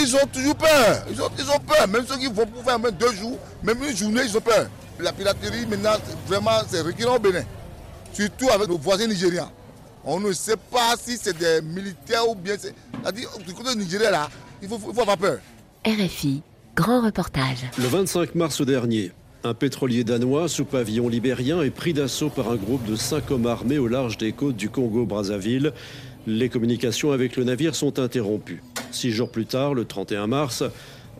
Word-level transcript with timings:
Ils 0.00 0.14
ont 0.16 0.26
toujours 0.32 0.56
peur. 0.56 1.04
Ils 1.10 1.20
ont, 1.20 1.28
ils 1.38 1.50
ont 1.50 1.58
peur. 1.60 1.86
Même 1.88 2.06
ceux 2.06 2.16
qui 2.16 2.26
vont 2.26 2.46
pour 2.46 2.64
faire 2.64 2.78
même 2.78 2.92
deux 2.92 3.12
jours, 3.12 3.38
même 3.62 3.78
une 3.82 3.94
journée, 3.96 4.22
ils 4.24 4.36
ont 4.36 4.40
peur. 4.40 4.66
La 4.98 5.12
piraterie, 5.12 5.66
maintenant, 5.66 5.96
vraiment, 6.26 6.62
c'est 6.68 6.80
récurrent 6.80 7.16
au 7.16 7.18
Bénin. 7.18 7.44
Surtout 8.12 8.48
avec 8.50 8.68
nos 8.68 8.78
voisins 8.78 9.06
nigériens. 9.06 9.50
On 10.04 10.18
ne 10.18 10.32
sait 10.32 10.56
pas 10.56 10.94
si 10.98 11.18
c'est 11.20 11.36
des 11.36 11.60
militaires 11.62 12.28
ou 12.28 12.34
bien 12.34 12.54
c'est. 12.58 12.74
C'est-à-dire, 13.02 13.28
du 13.46 13.52
côté 13.52 13.74
Nigeria, 13.76 14.10
là, 14.10 14.30
il 14.62 14.68
faut, 14.68 14.78
il 14.88 14.94
faut 14.94 15.02
avoir 15.02 15.18
peur. 15.18 15.38
RFI, 15.86 16.42
grand 16.74 17.02
reportage. 17.02 17.58
Le 17.78 17.86
25 17.86 18.34
mars 18.34 18.62
dernier, 18.62 19.12
un 19.44 19.54
pétrolier 19.54 20.04
danois 20.04 20.48
sous 20.48 20.64
pavillon 20.64 21.08
libérien 21.08 21.62
est 21.62 21.70
pris 21.70 21.92
d'assaut 21.92 22.30
par 22.30 22.50
un 22.50 22.56
groupe 22.56 22.84
de 22.86 22.96
cinq 22.96 23.30
hommes 23.30 23.46
armés 23.46 23.78
au 23.78 23.88
large 23.88 24.16
des 24.18 24.32
côtes 24.32 24.56
du 24.56 24.70
Congo-Brazzaville. 24.70 25.72
Les 26.26 26.48
communications 26.48 27.12
avec 27.12 27.36
le 27.36 27.44
navire 27.44 27.74
sont 27.74 27.98
interrompues. 27.98 28.62
Six 28.90 29.12
jours 29.12 29.30
plus 29.30 29.46
tard, 29.46 29.74
le 29.74 29.84
31 29.84 30.26
mars, 30.26 30.64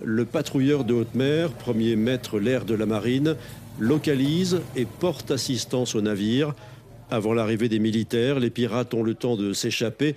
le 0.02 0.24
patrouilleur 0.24 0.84
de 0.84 0.95
haute 0.95 1.15
mer, 1.15 1.51
premier 1.51 1.96
maître 1.96 2.38
l'air 2.38 2.65
de 2.65 2.74
la 2.74 2.87
marine, 2.87 3.37
localise 3.79 4.60
et 4.77 4.84
porte 4.84 5.30
assistance 5.30 5.95
au 5.95 6.01
navire. 6.01 6.55
Avant 7.10 7.33
l'arrivée 7.33 7.69
des 7.69 7.79
militaires, 7.79 8.41
les 8.41 8.51
pirates 8.51 8.95
ont 8.95 9.02
le 9.02 9.15
temps 9.15 9.37
de 9.37 9.52
s'échapper 9.52 10.15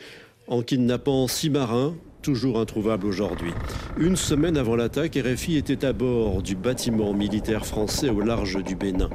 en 0.47 0.61
kidnappant 0.61 1.27
six 1.27 1.49
marins, 1.49 1.95
toujours 2.21 2.59
introuvables 2.59 3.05
aujourd'hui. 3.05 3.51
Une 3.97 4.15
semaine 4.15 4.57
avant 4.57 4.75
l'attaque, 4.75 5.17
RFI 5.17 5.57
était 5.57 5.85
à 5.85 5.93
bord 5.93 6.41
du 6.41 6.55
bâtiment 6.55 7.13
militaire 7.13 7.65
français 7.65 8.09
au 8.09 8.21
large 8.21 8.63
du 8.63 8.75
Bénin. 8.75 9.09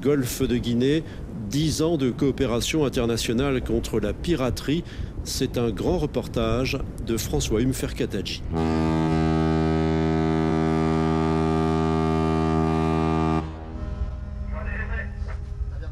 Golfe 0.00 0.42
de 0.42 0.56
Guinée, 0.56 1.02
dix 1.48 1.82
ans 1.82 1.96
de 1.96 2.10
coopération 2.10 2.84
internationale 2.84 3.62
contre 3.62 4.00
la 4.00 4.12
piraterie. 4.12 4.84
C'est 5.28 5.58
un 5.58 5.70
grand 5.70 5.98
reportage 5.98 6.78
de 7.04 7.16
François 7.16 7.60
Hume 7.60 7.72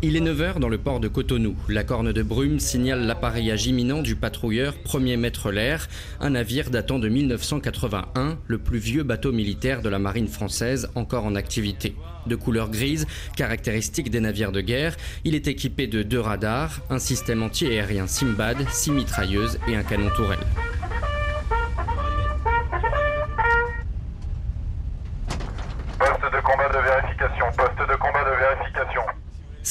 Il 0.06 0.18
est 0.18 0.20
9h 0.20 0.58
dans 0.58 0.68
le 0.68 0.76
port 0.76 1.00
de 1.00 1.08
Cotonou. 1.08 1.56
La 1.66 1.82
corne 1.82 2.12
de 2.12 2.22
brume 2.22 2.60
signale 2.60 3.06
l'appareillage 3.06 3.66
imminent 3.66 4.02
du 4.02 4.16
patrouilleur 4.16 4.74
Premier 4.74 5.16
Maître 5.16 5.50
L'air, 5.50 5.88
un 6.20 6.28
navire 6.28 6.68
datant 6.68 6.98
de 6.98 7.08
1981, 7.08 8.36
le 8.46 8.58
plus 8.58 8.76
vieux 8.76 9.02
bateau 9.02 9.32
militaire 9.32 9.80
de 9.80 9.88
la 9.88 9.98
marine 9.98 10.28
française 10.28 10.90
encore 10.94 11.24
en 11.24 11.34
activité. 11.34 11.94
De 12.26 12.36
couleur 12.36 12.68
grise, 12.68 13.06
caractéristique 13.34 14.10
des 14.10 14.20
navires 14.20 14.52
de 14.52 14.60
guerre, 14.60 14.94
il 15.24 15.34
est 15.34 15.48
équipé 15.48 15.86
de 15.86 16.02
deux 16.02 16.20
radars, 16.20 16.82
un 16.90 16.98
système 16.98 17.42
anti-aérien 17.42 18.06
Simbad, 18.06 18.58
six 18.72 18.90
mitrailleuses 18.90 19.58
et 19.68 19.74
un 19.74 19.82
canon 19.82 20.10
tourelle. 20.14 20.44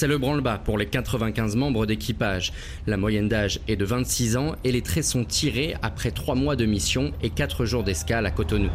C'est 0.03 0.09
le 0.09 0.17
branle-bas 0.17 0.57
pour 0.57 0.77
les 0.77 0.85
95 0.85 1.55
membres 1.55 1.85
d'équipage. 1.85 2.51
La 2.87 2.97
moyenne 2.97 3.29
d'âge 3.29 3.61
est 3.69 3.77
de 3.77 3.85
26 3.85 4.35
ans 4.35 4.51
et 4.65 4.73
les 4.73 4.81
traits 4.81 5.05
sont 5.05 5.23
tirés 5.23 5.77
après 5.81 6.11
3 6.11 6.35
mois 6.35 6.57
de 6.57 6.65
mission 6.65 7.13
et 7.21 7.29
4 7.29 7.63
jours 7.63 7.85
d'escale 7.85 8.25
à 8.25 8.31
Cotonou. 8.31 8.69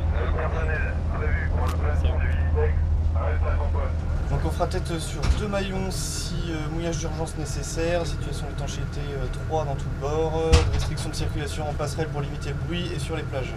Donc 4.30 4.40
on 4.42 4.50
fera 4.50 4.66
peut-être 4.68 4.98
sur 4.98 5.20
deux 5.38 5.48
maillons 5.48 5.90
si 5.90 6.32
euh, 6.48 6.72
mouillage 6.72 6.96
d'urgence 6.96 7.36
nécessaire, 7.36 8.06
situation 8.06 8.46
d'étanchéité 8.48 9.00
euh, 9.12 9.26
3 9.50 9.66
dans 9.66 9.74
tout 9.74 9.84
le 9.96 10.08
bord, 10.08 10.32
euh, 10.38 10.50
restriction 10.72 11.10
de 11.10 11.14
circulation 11.14 11.68
en 11.68 11.74
passerelle 11.74 12.08
pour 12.08 12.22
limiter 12.22 12.48
le 12.48 12.66
bruit 12.66 12.90
et 12.96 12.98
sur 12.98 13.16
les 13.16 13.22
plages. 13.24 13.52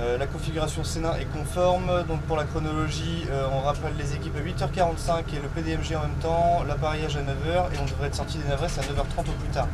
Euh, 0.00 0.16
la 0.16 0.26
configuration 0.26 0.82
Sénat 0.82 1.20
est 1.20 1.26
conforme, 1.26 2.04
donc 2.08 2.22
pour 2.22 2.38
la 2.38 2.44
chronologie, 2.44 3.26
euh, 3.30 3.46
on 3.52 3.60
rappelle 3.60 3.92
les 3.98 4.14
équipes 4.14 4.34
à 4.34 4.40
8h45 4.40 5.24
et 5.34 5.42
le 5.42 5.48
PDMG 5.54 5.94
en 5.94 6.00
même 6.00 6.16
temps, 6.22 6.64
l'appareillage 6.66 7.16
à 7.16 7.20
9h 7.20 7.74
et 7.74 7.78
on 7.82 7.84
devrait 7.84 8.06
être 8.06 8.14
sorti 8.14 8.38
des 8.38 8.48
navresses 8.48 8.78
à 8.78 8.82
9h30 8.82 9.20
au 9.20 9.32
plus 9.32 9.50
tard. 9.52 9.68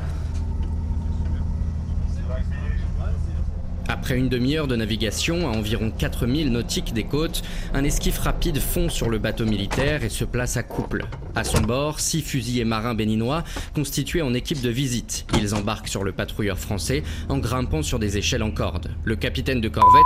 Après 3.89 4.19
une 4.19 4.29
demi-heure 4.29 4.67
de 4.67 4.75
navigation 4.75 5.49
à 5.49 5.57
environ 5.57 5.93
4000 5.97 6.51
nautiques 6.51 6.93
des 6.93 7.05
côtes, 7.05 7.43
un 7.73 7.85
esquif 7.85 8.19
rapide 8.19 8.59
fond 8.59 8.89
sur 8.89 9.09
le 9.09 9.19
bateau 9.19 9.45
militaire 9.45 10.03
et 10.03 10.09
se 10.09 10.25
place 10.25 10.57
à 10.57 10.65
couple. 10.65 11.05
À 11.37 11.45
son 11.45 11.61
bord, 11.61 12.01
six 12.01 12.23
fusiliers 12.23 12.65
marins 12.65 12.95
béninois 12.95 13.45
constitués 13.75 14.23
en 14.23 14.35
équipe 14.35 14.61
de 14.61 14.71
visite. 14.71 15.27
Ils 15.39 15.55
embarquent 15.55 15.89
sur 15.89 16.03
le 16.03 16.13
patrouilleur 16.13 16.59
français 16.59 17.05
en 17.29 17.39
grimpant 17.39 17.83
sur 17.83 17.99
des 17.99 18.19
échelles 18.19 18.43
en 18.43 18.51
corde. 18.51 18.91
Le 19.05 19.15
capitaine 19.15 19.61
de 19.61 19.69
corvette, 19.69 20.03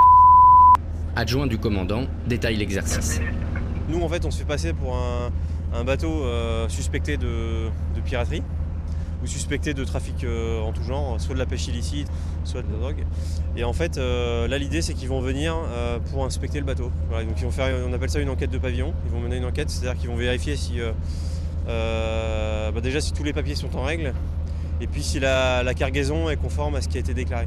adjoint 1.16 1.46
du 1.46 1.58
commandant, 1.58 2.04
détaille 2.26 2.56
l'exercice. 2.56 3.20
Nous, 3.88 4.00
en 4.02 4.08
fait, 4.08 4.24
on 4.24 4.30
se 4.30 4.38
fait 4.38 4.44
passer 4.44 4.72
pour 4.72 4.96
un, 4.96 5.84
bateau 5.84 6.24
euh, 6.24 6.68
suspecté 6.68 7.16
de, 7.16 7.70
piraterie 8.04 8.42
ou 9.22 9.26
suspecté 9.26 9.74
de 9.74 9.84
trafic 9.84 10.24
euh, 10.24 10.60
en 10.60 10.72
tout 10.72 10.82
genre, 10.82 11.20
soit 11.20 11.34
de 11.34 11.38
la 11.38 11.46
pêche 11.46 11.68
illicite, 11.68 12.08
soit 12.44 12.62
de 12.62 12.72
la 12.72 12.78
drogue. 12.78 13.04
Et 13.56 13.64
en 13.64 13.72
fait, 13.72 13.98
euh, 13.98 14.48
là, 14.48 14.58
l'idée, 14.58 14.80
c'est 14.80 14.94
qu'ils 14.94 15.08
vont 15.08 15.20
venir 15.20 15.54
pour 16.10 16.24
inspecter 16.24 16.58
le 16.58 16.66
bateau. 16.66 16.90
Donc, 17.10 17.34
ils 17.36 17.44
vont 17.44 17.50
faire, 17.50 17.74
on 17.88 17.92
appelle 17.92 18.10
ça 18.10 18.20
une 18.20 18.30
enquête 18.30 18.50
de 18.50 18.58
pavillon. 18.58 18.94
Ils 19.06 19.12
vont 19.12 19.20
mener 19.20 19.36
une 19.36 19.44
enquête, 19.44 19.70
c'est-à-dire 19.70 20.00
qu'ils 20.00 20.10
vont 20.10 20.16
vérifier 20.16 20.56
si, 20.56 20.78
bah, 21.66 22.80
déjà, 22.82 23.00
si 23.00 23.12
tous 23.12 23.24
les 23.24 23.32
papiers 23.32 23.56
sont 23.56 23.76
en 23.76 23.82
règle, 23.82 24.14
et 24.80 24.86
puis 24.86 25.02
si 25.02 25.20
la 25.20 25.74
cargaison 25.76 26.30
est 26.30 26.36
conforme 26.36 26.76
à 26.76 26.80
ce 26.80 26.88
qui 26.88 26.96
a 26.96 27.00
été 27.00 27.12
déclaré. 27.12 27.46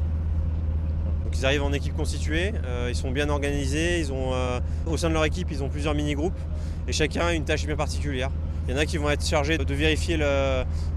Ils 1.34 1.44
arrivent 1.44 1.62
en 1.62 1.72
équipe 1.72 1.96
constituée, 1.96 2.52
euh, 2.64 2.86
ils 2.88 2.94
sont 2.94 3.10
bien 3.10 3.28
organisés, 3.28 4.06
euh, 4.10 4.60
au 4.86 4.96
sein 4.96 5.08
de 5.08 5.14
leur 5.14 5.24
équipe 5.24 5.48
ils 5.50 5.62
ont 5.62 5.68
plusieurs 5.68 5.94
mini-groupes 5.94 6.38
et 6.86 6.92
chacun 6.92 7.26
a 7.26 7.32
une 7.32 7.44
tâche 7.44 7.66
bien 7.66 7.76
particulière. 7.76 8.30
Il 8.66 8.74
y 8.74 8.76
en 8.76 8.80
a 8.80 8.86
qui 8.86 8.96
vont 8.96 9.10
être 9.10 9.26
chargés 9.26 9.58
de 9.58 9.74
vérifier 9.74 10.16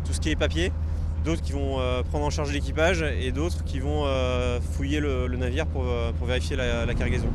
tout 0.05 0.13
ce 0.13 0.19
qui 0.19 0.29
est 0.29 0.35
papier, 0.35 0.71
d'autres 1.25 1.41
qui 1.41 1.51
vont 1.51 1.79
euh, 1.79 2.03
prendre 2.03 2.25
en 2.25 2.29
charge 2.29 2.51
l'équipage 2.53 3.03
et 3.19 3.31
d'autres 3.31 3.63
qui 3.63 3.79
vont 3.79 4.05
fouiller 4.73 4.99
le, 4.99 5.27
navire 5.35 5.65
pour, 5.65 5.83
vérifier 6.25 6.55
la 6.55 6.93
cargaison. 6.93 7.27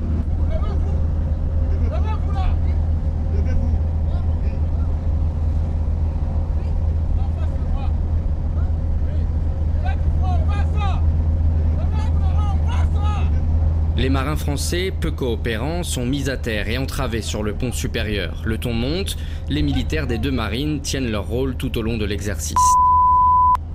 Les 14.02 14.10
marins 14.10 14.34
français, 14.34 14.90
peu 14.90 15.12
coopérants, 15.12 15.84
sont 15.84 16.04
mis 16.04 16.28
à 16.28 16.36
terre 16.36 16.68
et 16.68 16.76
entravés 16.76 17.22
sur 17.22 17.44
le 17.44 17.54
pont 17.54 17.70
supérieur. 17.70 18.42
Le 18.44 18.58
ton 18.58 18.72
monte, 18.72 19.16
les 19.48 19.62
militaires 19.62 20.08
des 20.08 20.18
deux 20.18 20.32
marines 20.32 20.80
tiennent 20.80 21.08
leur 21.08 21.24
rôle 21.24 21.54
tout 21.54 21.78
au 21.78 21.82
long 21.82 21.96
de 21.96 22.04
l'exercice. 22.04 22.56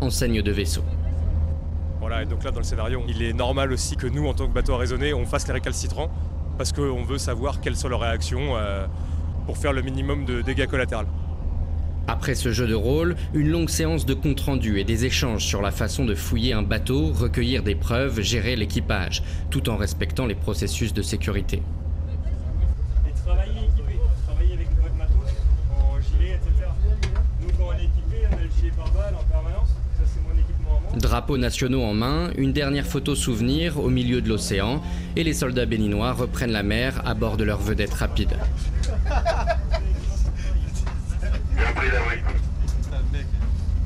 Enseigne 0.02 0.42
de 0.42 0.52
vaisseau. 0.52 0.84
Voilà, 2.02 2.24
et 2.24 2.26
donc 2.26 2.44
là, 2.44 2.52
dans 2.52 2.60
le 2.60 2.66
scénario, 2.66 3.04
il 3.08 3.24
est 3.24 3.32
normal 3.32 3.72
aussi 3.72 3.96
que 3.96 4.06
nous, 4.06 4.28
en 4.28 4.34
tant 4.34 4.48
que 4.48 4.54
bateau 4.54 4.74
à 4.74 4.80
raisonner, 4.80 5.14
on 5.14 5.26
fasse 5.26 5.48
les 5.48 5.54
récalcitrants, 5.54 6.12
parce 6.58 6.74
qu'on 6.74 7.04
veut 7.04 7.20
savoir 7.20 7.62
quelles 7.62 7.78
sont 7.78 7.88
leurs 7.88 8.02
réactions 8.02 8.58
euh, 8.58 8.86
pour 9.46 9.58
faire 9.58 9.72
le 9.72 9.82
minimum 9.82 10.26
de 10.26 10.42
dégâts 10.42 10.68
collatéraux. 10.68 11.06
Après 12.10 12.36
ce 12.36 12.54
jeu 12.54 12.68
de 12.68 12.74
rôle, 12.74 13.18
une 13.34 13.50
longue 13.50 13.70
séance 13.70 14.06
de 14.06 14.14
compte-rendu 14.14 14.80
et 14.80 14.86
des 14.86 15.04
échanges 15.04 15.44
sur 15.44 15.62
la 15.62 15.72
façon 15.72 16.06
de 16.06 16.16
fouiller 16.16 16.54
un 16.54 16.62
bateau, 16.62 17.12
recueillir 17.12 17.64
des 17.64 17.76
preuves, 17.76 18.22
gérer 18.22 18.56
l'équipage, 18.56 19.24
tout 19.50 19.70
en 19.70 19.76
respectant 19.76 20.26
les 20.26 20.36
processus 20.36 20.94
de 20.94 21.02
sécurité. 21.02 21.62
Et 23.06 23.12
travailler 23.26 23.60
équipé, 23.60 24.00
travailler 24.26 24.54
avec 24.54 24.70
votre 24.82 24.96
matos, 24.96 25.16
en 25.70 26.00
gilet, 26.00 26.36
etc. 26.36 26.70
Nous, 27.42 27.50
quand 27.58 27.66
on 27.68 27.78
est 27.78 27.84
équipé, 27.84 28.26
on 28.32 28.38
a 28.38 28.42
le 28.42 28.50
gilet 28.58 28.72
par 28.78 28.90
balle 28.92 29.14
en 29.14 29.24
permanence. 29.30 29.68
Ça, 29.98 30.04
c'est 30.06 30.24
mon 30.24 30.40
équipement 30.40 30.78
à 30.78 30.82
moi. 30.90 31.00
Drapeaux 31.02 31.38
nationaux 31.38 31.84
en 31.84 31.94
main, 31.94 32.32
une 32.38 32.54
dernière 32.54 32.86
photo 32.86 33.16
souvenir 33.16 33.84
au 33.84 33.90
milieu 33.90 34.22
de 34.22 34.30
l'océan, 34.30 34.82
et 35.18 35.26
les 35.26 35.34
soldats 35.34 35.66
béninois 35.66 36.14
reprennent 36.14 36.54
la 36.54 36.64
mer 36.64 37.02
à 37.06 37.14
bord 37.14 37.36
de 37.36 37.44
leur 37.44 37.60
vedette 37.60 37.94
rapide. 37.94 38.38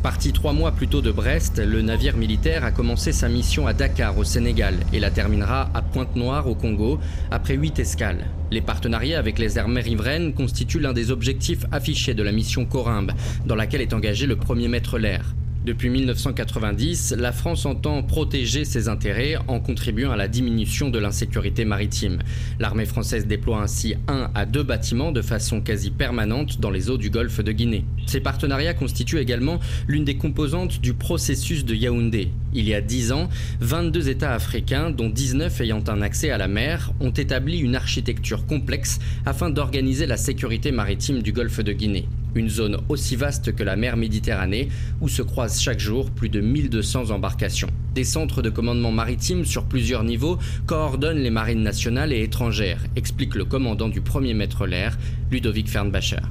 Parti 0.04 0.34
trois 0.34 0.52
mois 0.52 0.72
plus 0.72 0.88
tôt 0.88 1.02
de 1.02 1.12
Brest, 1.12 1.60
le 1.64 1.84
navire 1.84 2.18
militaire 2.18 2.64
a 2.64 2.72
commencé 2.72 3.12
sa 3.12 3.30
mission 3.30 3.68
à 3.68 3.74
Dakar 3.74 4.18
au 4.18 4.24
Sénégal 4.24 4.74
et 4.94 5.00
la 5.00 5.12
terminera 5.12 5.70
à 5.76 5.84
Pointe-Noire 5.84 6.48
au 6.48 6.56
Congo 6.56 7.00
après 7.30 7.54
huit 7.54 7.78
escales. 7.78 8.26
Les 8.50 8.62
partenariats 8.62 9.20
avec 9.20 9.38
les 9.38 9.60
armées 9.60 9.82
riveraines 9.82 10.34
constituent 10.34 10.80
l'un 10.80 10.94
des 10.94 11.12
objectifs 11.12 11.66
affichés 11.72 12.16
de 12.16 12.24
la 12.24 12.32
mission 12.32 12.66
Corimbe, 12.66 13.12
dans 13.46 13.56
laquelle 13.56 13.82
est 13.82 13.94
engagé 13.94 14.26
le 14.26 14.38
premier 14.38 14.68
maître 14.68 14.98
l'air. 14.98 15.36
Depuis 15.64 15.90
1990, 15.90 17.14
la 17.20 17.32
France 17.32 17.68
entend 17.68 18.02
protéger 18.02 18.66
ses 18.66 18.88
intérêts 18.88 19.36
en 19.48 19.60
contribuant 19.60 20.10
à 20.10 20.16
la 20.16 20.28
diminution 20.28 20.90
de 20.90 20.98
l'insécurité 20.98 21.66
maritime. 21.66 22.18
L'armée 22.60 22.88
française 22.88 23.28
déploie 23.28 23.62
ainsi 23.62 23.94
un 24.08 24.32
à 24.34 24.48
deux 24.48 24.64
bâtiments 24.64 25.12
de 25.12 25.22
façon 25.22 25.62
quasi 25.62 25.92
permanente 25.92 26.60
dans 26.60 26.72
les 26.72 26.90
eaux 26.90 26.98
du 26.98 27.12
golfe 27.12 27.44
de 27.44 27.52
Guinée. 27.52 27.86
Ces 28.08 28.22
partenariats 28.22 28.74
constituent 28.74 29.20
également 29.20 29.60
l'une 29.88 30.04
des 30.04 30.18
composantes 30.18 30.82
du 30.82 30.96
processus 30.96 31.64
de 31.64 31.76
Yaoundé. 31.76 32.30
Il 32.56 32.68
y 32.68 32.74
a 32.74 32.82
dix 32.82 33.12
ans, 33.12 33.30
22 33.60 34.10
États 34.10 34.34
africains, 34.34 34.90
dont 34.90 35.10
19 35.10 35.62
ayant 35.62 35.84
un 35.90 36.02
accès 36.02 36.32
à 36.32 36.40
la 36.40 36.48
mer, 36.48 36.92
ont 37.00 37.12
établi 37.12 37.60
une 37.60 37.76
architecture 37.76 38.48
complexe 38.48 38.98
afin 39.28 39.52
d'organiser 39.52 40.08
la 40.08 40.18
sécurité 40.18 40.72
maritime 40.72 41.22
du 41.22 41.32
golfe 41.34 41.60
de 41.60 41.72
Guinée 41.72 42.08
une 42.36 42.50
zone 42.50 42.78
aussi 42.90 43.16
vaste 43.16 43.56
que 43.56 43.64
la 43.64 43.76
mer 43.76 43.98
Méditerranée 43.98 44.70
où 45.02 45.10
se 45.10 45.22
croisent 45.22 45.62
chaque 45.62 45.80
jour 45.80 46.12
plus 46.12 46.30
de 46.30 46.42
1200 46.42 47.12
embarcations. 47.12 47.70
Des 47.94 48.04
centres 48.04 48.42
de 48.42 48.50
commandement 48.50 48.92
maritime 48.92 49.46
sur 49.46 49.66
plusieurs 49.66 50.04
niveaux 50.04 50.38
coordonnent 50.66 51.20
les 51.22 51.30
marines 51.30 51.64
nationales 51.64 52.14
et 52.14 52.24
étrangères, 52.24 52.82
explique 52.96 53.36
le 53.36 53.46
commandant 53.46 53.90
du 53.90 54.02
premier 54.02 54.34
maître 54.34 54.66
l'air, 54.66 54.98
Ludovic 55.30 55.70
Fernbacher. 55.70 56.22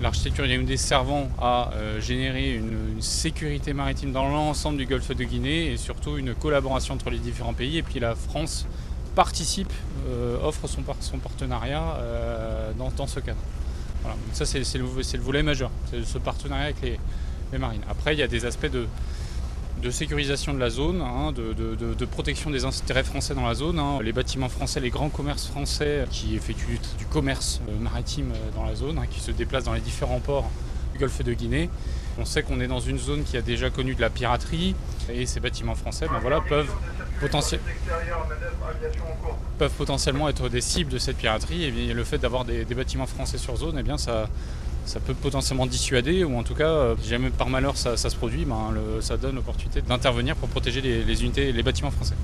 L'architecture 0.00 0.46
Yaoundé 0.46 0.78
servant 0.78 1.28
à 1.38 1.72
euh, 1.74 2.00
générer 2.00 2.54
une, 2.54 3.02
sécurité 3.02 3.74
maritime 3.74 4.12
dans 4.12 4.28
l'ensemble 4.28 4.78
du 4.78 4.86
golfe 4.86 5.14
de 5.14 5.24
Guinée 5.24 5.72
et 5.72 5.76
surtout 5.76 6.16
une 6.16 6.34
collaboration 6.34 6.94
entre 6.94 7.10
les 7.10 7.18
différents 7.18 7.52
pays. 7.52 7.76
Et 7.78 7.82
puis 7.82 8.00
la 8.00 8.14
France 8.14 8.66
participe, 9.14 9.72
euh, 10.08 10.38
offre 10.42 10.68
son, 10.68 10.82
partenariat 11.18 11.96
euh, 11.98 12.72
dans 12.76 13.06
ce 13.06 13.20
cadre. 13.20 13.38
Voilà. 14.02 14.16
ça, 14.32 14.46
c'est 14.46 14.58
le, 14.58 14.84
le, 14.84 15.22
volet 15.22 15.42
majeur, 15.42 15.70
c'est 15.90 16.04
ce 16.04 16.18
partenariat 16.18 16.64
avec 16.64 16.76
les, 16.82 17.58
marines. 17.58 17.82
Après, 17.88 18.14
il 18.14 18.18
y 18.18 18.22
a 18.22 18.28
des 18.28 18.46
aspects 18.46 18.70
de, 18.70 18.86
sécurisation 19.90 20.54
de 20.54 20.58
la 20.58 20.70
zone, 20.70 21.00
hein, 21.00 21.32
de, 21.32 21.52
de, 21.52 22.04
protection 22.04 22.50
des 22.50 22.64
intérêts 22.64 23.02
français 23.02 23.34
dans 23.34 23.46
la 23.46 23.54
zone. 23.54 23.78
Hein. 23.78 23.98
Les 24.02 24.12
bâtiments 24.12 24.48
français, 24.48 24.80
les 24.80 24.90
grands 24.90 25.08
commerces 25.08 25.46
français 25.46 26.04
qui 26.10 26.36
effectuent 26.36 26.80
du 26.98 27.06
commerce 27.06 27.60
euh, 27.68 27.78
maritime 27.78 28.32
euh, 28.32 28.50
dans 28.54 28.64
la 28.64 28.74
zone, 28.74 28.98
hein, 28.98 29.06
qui 29.10 29.20
se 29.20 29.30
déplacent 29.30 29.64
dans 29.64 29.72
les 29.74 29.80
différents 29.80 30.20
ports 30.20 30.48
du 30.92 30.98
golfe 30.98 31.22
de 31.22 31.32
Guinée. 31.32 31.70
On 32.18 32.24
sait 32.24 32.42
qu'on 32.42 32.60
est 32.60 32.66
dans 32.66 32.80
une 32.80 32.98
zone 32.98 33.24
qui 33.24 33.36
a 33.36 33.42
déjà 33.42 33.70
connu 33.70 33.94
de 33.94 34.00
la 34.00 34.10
piraterie 34.10 34.74
et 35.10 35.26
ces 35.26 35.40
bâtiments 35.40 35.74
français 35.74 36.06
ben 36.06 36.18
voilà, 36.20 36.40
peuvent, 36.40 36.70
peuvent 39.58 39.72
potentiellement 39.72 40.28
être 40.28 40.48
des 40.48 40.60
cibles 40.60 40.90
de 40.90 40.98
cette 40.98 41.16
piraterie. 41.16 41.64
Et 41.64 41.92
le 41.92 42.04
fait 42.04 42.18
d'avoir 42.18 42.44
des, 42.44 42.64
bâtiments 42.64 43.06
français 43.06 43.38
sur 43.38 43.56
zone, 43.56 43.76
eh 43.78 43.82
bien, 43.82 43.98
ça, 43.98 44.28
ça 44.86 45.00
peut 45.00 45.14
potentiellement 45.14 45.66
dissuader, 45.66 46.24
ou 46.24 46.36
en 46.36 46.42
tout 46.42 46.54
cas, 46.54 46.68
euh, 46.68 46.94
si 47.00 47.10
jamais 47.10 47.30
par 47.30 47.48
malheur 47.48 47.76
ça, 47.76 47.96
se 47.96 48.16
produit, 48.16 48.44
ben, 48.44 48.74
ça 49.00 49.16
donne 49.16 49.36
l'opportunité 49.36 49.82
d'intervenir 49.82 50.36
pour 50.36 50.48
protéger 50.48 50.80
les 50.80 51.22
unités, 51.22 51.52
les 51.52 51.62
bâtiments 51.62 51.90
français. 51.90 52.14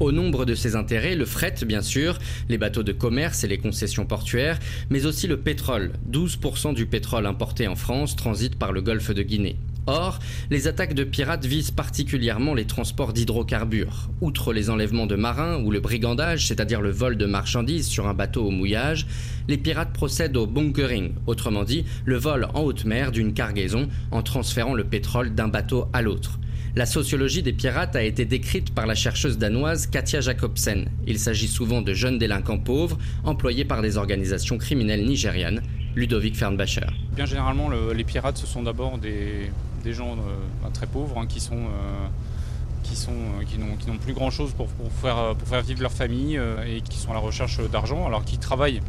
Au 0.00 0.12
nombre 0.12 0.44
de 0.44 0.54
ces 0.54 0.76
intérêts, 0.76 1.16
le 1.16 1.24
fret, 1.24 1.56
bien 1.66 1.82
sûr, 1.82 2.20
les 2.48 2.56
bateaux 2.56 2.84
de 2.84 2.92
commerce 2.92 3.42
et 3.42 3.48
les 3.48 3.58
concessions 3.58 4.06
portuaires, 4.06 4.60
mais 4.90 5.06
aussi 5.06 5.26
le 5.26 5.38
pétrole. 5.38 5.92
12% 6.08 6.72
du 6.72 6.86
pétrole 6.86 7.26
importé 7.26 7.66
en 7.66 7.74
France 7.74 8.14
transite 8.14 8.56
par 8.56 8.70
le 8.70 8.80
golfe 8.80 9.10
de 9.10 9.22
Guinée. 9.22 9.56
Or, 9.88 10.18
les 10.50 10.68
attaques 10.68 10.92
de 10.92 11.02
pirates 11.02 11.46
visent 11.46 11.70
particulièrement 11.70 12.52
les 12.52 12.66
transports 12.66 13.14
d'hydrocarbures. 13.14 14.10
Outre 14.20 14.52
les 14.52 14.68
enlèvements 14.68 15.06
de 15.06 15.16
marins 15.16 15.62
ou 15.62 15.70
le 15.70 15.80
brigandage, 15.80 16.46
c'est-à-dire 16.46 16.82
le 16.82 16.90
vol 16.90 17.16
de 17.16 17.24
marchandises 17.24 17.86
sur 17.86 18.06
un 18.06 18.12
bateau 18.12 18.44
au 18.44 18.50
mouillage, 18.50 19.06
les 19.48 19.56
pirates 19.56 19.94
procèdent 19.94 20.36
au 20.36 20.46
bunkering, 20.46 21.14
autrement 21.26 21.64
dit 21.64 21.86
le 22.04 22.18
vol 22.18 22.48
en 22.52 22.64
haute 22.64 22.84
mer 22.84 23.12
d'une 23.12 23.32
cargaison 23.32 23.88
en 24.10 24.22
transférant 24.22 24.74
le 24.74 24.84
pétrole 24.84 25.34
d'un 25.34 25.48
bateau 25.48 25.86
à 25.94 26.02
l'autre. 26.02 26.38
La 26.76 26.84
sociologie 26.84 27.42
des 27.42 27.54
pirates 27.54 27.96
a 27.96 28.02
été 28.02 28.26
décrite 28.26 28.74
par 28.74 28.86
la 28.86 28.94
chercheuse 28.94 29.38
danoise 29.38 29.86
Katia 29.86 30.20
Jacobsen. 30.20 30.90
Il 31.06 31.18
s'agit 31.18 31.48
souvent 31.48 31.80
de 31.80 31.94
jeunes 31.94 32.18
délinquants 32.18 32.58
pauvres 32.58 32.98
employés 33.24 33.64
par 33.64 33.80
des 33.80 33.96
organisations 33.96 34.58
criminelles 34.58 35.06
nigérianes. 35.06 35.62
Ludovic 35.96 36.36
Fernbacher. 36.36 36.86
Bien 37.16 37.24
généralement, 37.24 37.70
les 37.70 38.04
pirates, 38.04 38.36
ce 38.36 38.46
sont 38.46 38.62
d'abord 38.62 38.98
des, 38.98 39.50
gens 39.86 40.12
euh, 40.12 40.68
très 40.72 40.86
pauvres 40.86 41.18
hein, 41.18 41.26
qui 41.26 41.40
sont 41.40 41.56
euh, 41.56 42.06
qui 42.82 42.96
sont 42.96 43.12
euh, 43.12 43.44
qui 43.44 43.58
n'ont 43.58 43.98
plus 43.98 44.12
grand 44.12 44.30
chose 44.30 44.52
pour, 44.52 44.68
faire 44.92 45.62
vivre 45.62 45.82
leur 45.82 45.92
famille 45.92 46.40
et 46.66 46.80
qui 46.82 46.98
sont 46.98 47.10
à 47.10 47.14
la 47.14 47.20
recherche 47.20 47.60
d'argent 47.70 48.06
alors 48.06 48.24
qu'ils 48.24 48.38
travaillent 48.38 48.80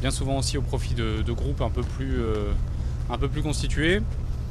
bien 0.00 0.10
souvent 0.10 0.38
aussi 0.38 0.58
au 0.58 0.62
profit 0.62 0.94
de, 0.94 1.32
groupes 1.32 1.60
un 1.60 1.70
peu 1.70 1.82
plus 1.82 3.42
constitués 3.42 4.00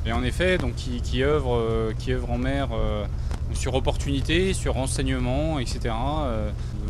et 0.04 0.14
en 0.14 0.24
effet, 0.24 0.58
donc, 0.58 0.74
qui, 0.76 1.00
qui, 1.02 1.24
œuvrent, 1.24 1.94
qui 2.00 2.12
en 2.16 2.38
mer 2.38 2.70
sur 3.54 3.76
opportunité, 3.76 4.54
sur 4.54 4.74
renseignement, 4.74 5.60
etc. 5.60 5.94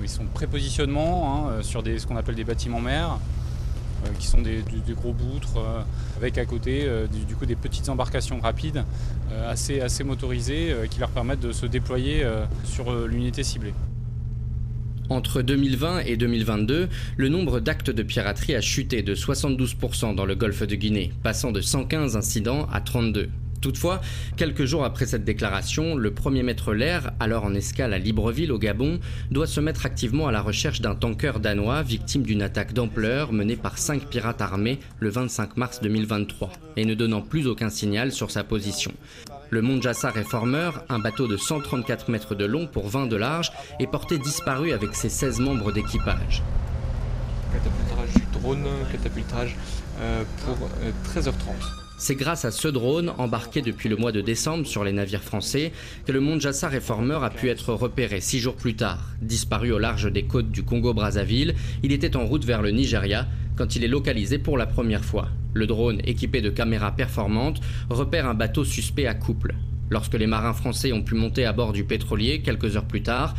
Ils 0.02 0.08
sont 0.10 0.24
prépositionnement 0.26 1.50
hein, 1.50 1.62
sur 1.62 1.84
des, 1.84 2.00
ce 2.00 2.08
qu'on 2.08 2.16
appelle 2.16 2.36
des 2.36 2.44
bâtiments 2.44 2.80
mer, 2.80 3.18
qui 4.20 4.28
sont 4.28 4.42
des, 4.42 4.64
gros 4.90 5.14
boutres, 5.14 5.60
avec 6.18 6.38
à 6.38 6.46
côté 6.46 6.88
du, 7.28 7.36
coup 7.36 7.46
des 7.46 7.56
petites 7.56 7.90
embarcations 7.90 8.40
rapides, 8.40 8.84
assez, 9.48 9.82
assez 9.82 10.04
motorisées, 10.04 10.76
qui 10.90 11.00
leur 11.00 11.10
permettent 11.10 11.40
de 11.40 11.52
se 11.52 11.66
déployer 11.66 12.26
sur 12.64 13.08
l'unité 13.08 13.44
ciblée. 13.44 13.74
Entre 15.12 15.42
2020 15.42 16.04
et 16.06 16.16
2022, 16.16 16.88
le 17.18 17.28
nombre 17.28 17.60
d'actes 17.60 17.90
de 17.90 18.02
piraterie 18.02 18.56
a 18.56 18.62
chuté 18.62 19.02
de 19.02 19.14
72% 19.14 20.16
dans 20.16 20.26
le 20.26 20.36
golfe 20.36 20.64
de 20.64 20.76
Guinée, 20.76 21.12
passant 21.22 21.52
de 21.52 21.60
115 21.60 22.16
incidents 22.16 22.66
à 22.72 22.80
32. 22.80 23.30
Toutefois, 23.62 24.02
quelques 24.38 24.66
jours 24.66 24.84
après 24.84 25.06
cette 25.06 25.24
déclaration, 25.24 25.96
le 25.96 26.12
premier 26.12 26.42
maître 26.42 26.74
l'air, 26.74 27.12
alors 27.20 27.46
en 27.46 27.54
escale 27.54 27.94
à 27.94 28.00
Libreville 28.00 28.52
au 28.52 28.58
Gabon, 28.58 29.00
doit 29.30 29.46
se 29.46 29.60
mettre 29.60 29.86
activement 29.86 30.28
à 30.28 30.32
la 30.32 30.42
recherche 30.42 30.82
d'un 30.82 30.96
tanker 30.96 31.40
danois 31.40 31.84
victime 31.84 32.24
d'une 32.24 32.42
attaque 32.42 32.74
d'ampleur 32.74 33.32
menée 33.32 33.56
par 33.56 33.78
cinq 33.78 34.08
pirates 34.08 34.42
armés 34.42 34.80
le 35.00 35.10
25 35.10 35.58
mars 35.58 35.80
2023 35.82 36.52
et 36.76 36.86
ne 36.86 36.96
donnant 36.96 37.22
plus 37.22 37.46
aucun 37.46 37.70
signal 37.70 38.12
sur 38.12 38.32
sa 38.32 38.44
position. 38.44 38.92
Le 39.52 39.62
Monjassa 39.62 40.10
Reformer, 40.10 40.72
un 40.90 40.98
bateau 40.98 41.28
de 41.28 41.38
134 41.38 42.10
mètres 42.10 42.34
de 42.34 42.46
long 42.46 42.66
pour 42.66 42.90
20 42.90 43.08
de 43.08 43.16
large, 43.16 43.52
est 43.80 43.88
porté 43.88 44.18
disparu 44.18 44.72
avec 44.72 44.96
ses 44.96 45.10
16 45.10 45.40
membres 45.40 45.72
d'équipage. 45.72 46.42
Catapultrage 47.54 48.14
du 48.16 48.40
drone, 48.40 48.66
catapultrage 48.92 49.56
euh, 50.00 50.24
pour 50.46 50.70
13h30. 51.14 51.91
C'est 52.04 52.16
grâce 52.16 52.46
à 52.46 52.52
ce 52.52 52.68
drone, 52.68 53.12
embarqué 53.20 53.62
depuis 53.62 53.88
le 53.88 53.96
mois 53.96 54.12
de 54.12 54.22
décembre 54.22 54.66
sur 54.66 54.84
les 54.84 54.92
navires 54.92 55.22
français, 55.22 55.72
que 56.04 56.12
le 56.12 56.20
Monjassa 56.20 56.68
Reformer 56.68 57.20
a 57.22 57.30
pu 57.30 57.48
être 57.48 57.76
repéré 57.76 58.22
six 58.22 58.40
jours 58.40 58.56
plus 58.56 58.76
tard. 58.76 59.06
Disparu 59.22 59.72
au 59.72 59.78
large 59.78 60.12
des 60.12 60.24
côtes 60.24 60.50
du 60.50 60.64
Congo-Brazzaville, 60.64 61.54
il 61.84 61.92
était 61.92 62.16
en 62.16 62.26
route 62.26 62.44
vers 62.44 62.64
le 62.64 62.72
Nigeria 62.72 63.28
quand 63.56 63.76
il 63.76 63.84
est 63.84 63.88
localisé 63.88 64.40
pour 64.40 64.58
la 64.58 64.66
première 64.66 65.06
fois. 65.06 65.28
Le 65.54 65.68
drone, 65.68 66.02
équipé 66.04 66.42
de 66.42 66.50
caméras 66.50 66.96
performantes, 66.96 67.62
repère 67.92 68.28
un 68.28 68.34
bateau 68.34 68.66
suspect 68.66 69.06
à 69.06 69.14
couple. 69.14 69.54
Lorsque 69.92 70.16
les 70.16 70.26
marins 70.26 70.54
français 70.54 70.94
ont 70.94 71.04
pu 71.04 71.14
monter 71.14 71.46
à 71.46 71.54
bord 71.54 71.72
du 71.72 71.84
pétrolier 71.84 72.42
quelques 72.42 72.78
heures 72.78 72.86
plus 72.88 73.04
tard, 73.04 73.36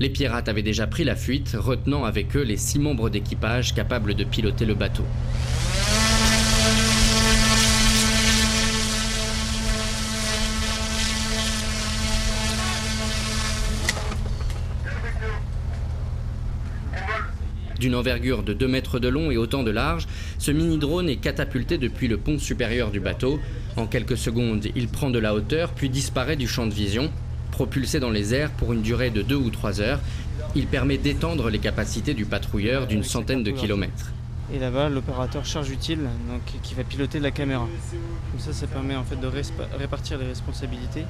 les 0.00 0.10
pirates 0.10 0.50
avaient 0.50 0.62
déjà 0.62 0.86
pris 0.86 1.04
la 1.04 1.16
fuite, 1.16 1.56
retenant 1.58 2.04
avec 2.04 2.36
eux 2.36 2.42
les 2.42 2.58
six 2.58 2.78
membres 2.78 3.08
d'équipage 3.08 3.74
capables 3.74 4.12
de 4.12 4.24
piloter 4.24 4.66
le 4.66 4.74
bateau. 4.74 5.04
D'une 17.82 17.96
envergure 17.96 18.44
de 18.44 18.52
2 18.52 18.68
mètres 18.68 19.00
de 19.00 19.08
long 19.08 19.32
et 19.32 19.36
autant 19.36 19.64
de 19.64 19.72
large, 19.72 20.06
ce 20.38 20.52
mini-drone 20.52 21.08
est 21.08 21.16
catapulté 21.16 21.78
depuis 21.78 22.06
le 22.06 22.16
pont 22.16 22.38
supérieur 22.38 22.92
du 22.92 23.00
bateau. 23.00 23.40
En 23.76 23.88
quelques 23.88 24.16
secondes, 24.16 24.68
il 24.76 24.86
prend 24.86 25.10
de 25.10 25.18
la 25.18 25.34
hauteur 25.34 25.72
puis 25.72 25.90
disparaît 25.90 26.36
du 26.36 26.46
champ 26.46 26.64
de 26.64 26.72
vision. 26.72 27.10
Propulsé 27.50 27.98
dans 27.98 28.10
les 28.10 28.34
airs 28.34 28.52
pour 28.52 28.72
une 28.72 28.82
durée 28.82 29.10
de 29.10 29.22
2 29.22 29.34
ou 29.34 29.50
3 29.50 29.80
heures, 29.80 29.98
il 30.54 30.68
permet 30.68 30.96
d'étendre 30.96 31.50
les 31.50 31.58
capacités 31.58 32.14
du 32.14 32.24
patrouilleur 32.24 32.86
d'une 32.86 33.02
centaine 33.02 33.42
de 33.42 33.50
kilomètres. 33.50 34.12
Et 34.54 34.60
là-bas, 34.60 34.88
l'opérateur 34.88 35.44
charge 35.44 35.70
utile 35.70 36.02
donc, 36.28 36.42
qui 36.62 36.74
va 36.74 36.84
piloter 36.84 37.18
la 37.18 37.32
caméra. 37.32 37.66
Comme 38.30 38.40
ça, 38.40 38.52
ça 38.52 38.68
permet 38.68 38.94
en 38.94 39.02
fait 39.02 39.16
de 39.16 39.28
répartir 39.76 40.18
les 40.18 40.26
responsabilités 40.26 41.02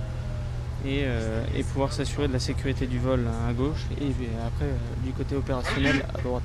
et, 0.87 1.03
euh, 1.05 1.45
pouvoir 1.71 1.93
s'assurer 1.93 2.29
de 2.29 2.33
la 2.33 2.39
sécurité 2.39 2.87
du 2.87 2.99
vol 2.99 3.27
à 3.47 3.53
gauche 3.53 3.85
et 4.01 4.07
après 4.47 4.65
euh, 4.65 5.05
du 5.05 5.13
côté 5.13 5.37
opérationnel 5.37 6.03
à 6.15 6.23
droite. 6.23 6.43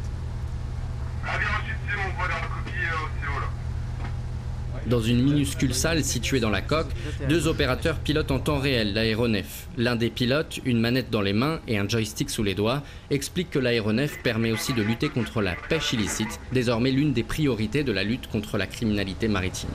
Dans 4.87 5.01
une 5.01 5.21
minuscule 5.21 5.73
salle 5.73 6.01
située 6.01 6.39
dans 6.39 6.49
la 6.49 6.61
coque, 6.61 6.87
deux 7.27 7.47
opérateurs 7.47 7.97
pilotent 7.97 8.31
en 8.31 8.39
temps 8.39 8.57
réel 8.59 8.93
l'aéronef. 8.93 9.67
L'un 9.75 9.97
des 9.97 10.09
pilotes, 10.09 10.61
une 10.63 10.79
manette 10.79 11.09
dans 11.09 11.19
les 11.19 11.33
mains 11.33 11.59
et 11.67 11.77
un 11.77 11.89
joystick 11.89 12.29
sous 12.29 12.41
les 12.41 12.55
doigts, 12.55 12.83
explique 13.09 13.49
que 13.49 13.59
l'aéronef 13.59 14.23
permet 14.23 14.53
aussi 14.53 14.73
de 14.73 14.81
lutter 14.81 15.09
contre 15.09 15.41
la 15.41 15.55
pêche 15.67 15.91
illicite, 15.91 16.39
désormais 16.53 16.91
l'une 16.91 17.11
des 17.11 17.23
priorités 17.23 17.83
de 17.83 17.91
la 17.91 18.05
lutte 18.05 18.27
contre 18.27 18.57
la 18.57 18.65
criminalité 18.65 19.27
maritime. 19.27 19.71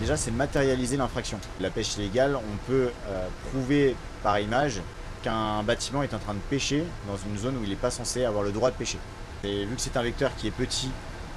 Déjà, 0.00 0.16
c'est 0.16 0.32
matérialiser 0.32 0.96
l'infraction. 0.96 1.38
La 1.60 1.70
pêche 1.70 1.96
illégale, 1.96 2.34
on 2.36 2.56
peut 2.66 2.90
euh, 3.08 3.28
prouver 3.50 3.94
par 4.24 4.40
image 4.40 4.80
qu'un 5.22 5.62
bâtiment 5.62 6.02
est 6.02 6.12
en 6.12 6.18
train 6.18 6.34
de 6.34 6.40
pêcher 6.50 6.82
dans 7.06 7.16
une 7.16 7.38
zone 7.38 7.56
où 7.56 7.62
il 7.62 7.70
n'est 7.70 7.76
pas 7.76 7.92
censé 7.92 8.24
avoir 8.24 8.42
le 8.42 8.50
droit 8.50 8.72
de 8.72 8.76
pêcher. 8.76 8.98
Et 9.46 9.64
vu 9.64 9.76
que 9.76 9.80
c'est 9.80 9.96
un 9.96 10.02
vecteur 10.02 10.34
qui 10.36 10.48
est 10.48 10.50
petit 10.50 10.90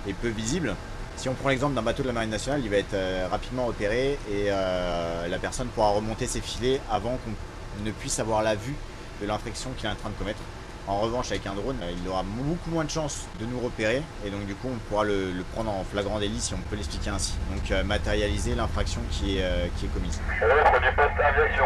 et 0.08 0.14
peu 0.14 0.30
visible, 0.30 0.76
si 1.16 1.30
on 1.30 1.34
prend 1.34 1.50
l'exemple 1.50 1.76
d'un 1.76 1.82
bateau 1.82 2.02
de 2.02 2.08
la 2.08 2.14
Marine 2.14 2.30
nationale, 2.30 2.62
il 2.64 2.70
va 2.70 2.78
être 2.78 2.94
euh, 2.94 3.28
rapidement 3.30 3.68
opéré 3.68 4.18
et 4.32 4.48
euh, 4.48 5.28
la 5.28 5.38
personne 5.38 5.68
pourra 5.68 5.90
remonter 5.90 6.26
ses 6.26 6.42
filets 6.42 6.80
avant 6.90 7.18
qu'on 7.18 7.84
ne 7.84 7.92
puisse 7.92 8.20
avoir 8.20 8.42
la 8.42 8.56
vue 8.56 8.76
de 9.22 9.28
l'infraction 9.28 9.70
qu'il 9.78 9.88
est 9.88 9.92
en 9.92 9.96
train 9.96 10.10
de 10.10 10.16
commettre. 10.16 10.40
En 10.88 11.02
revanche, 11.02 11.30
avec 11.30 11.46
un 11.46 11.54
drone, 11.54 11.78
euh, 11.84 11.92
il 11.92 12.10
aura 12.10 12.24
beaucoup 12.24 12.72
moins 12.72 12.84
de 12.86 12.90
chances 12.90 13.28
de 13.40 13.46
nous 13.46 13.60
repérer 13.60 14.02
et 14.26 14.30
donc 14.30 14.46
du 14.48 14.56
coup, 14.56 14.70
on 14.74 14.78
pourra 14.90 15.04
le, 15.04 15.34
prendre 15.54 15.70
en 15.72 15.84
flagrant 15.84 16.20
délit 16.20 16.40
si 16.40 16.54
on 16.56 16.62
peut 16.70 16.78
l'expliquer 16.78 17.12
ainsi. 17.12 17.36
Donc 17.52 17.86
matérialiser 17.86 18.56
l'infraction 18.56 19.02
qui 19.12 19.38
est, 19.38 19.72
qui 19.78 19.86
est 19.86 19.90
commise. 19.90 20.20
Ordre 20.42 20.80
du 20.80 20.96
poste 20.96 21.20
aviation. 21.20 21.66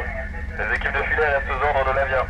Les 0.57 0.75
équipes 0.75 0.93
de 0.93 1.03
filet 1.03 1.27
restent 1.27 1.50
aux 1.50 1.65
ordres 1.65 1.91
de 1.91 1.95
l'avion. 1.95 2.25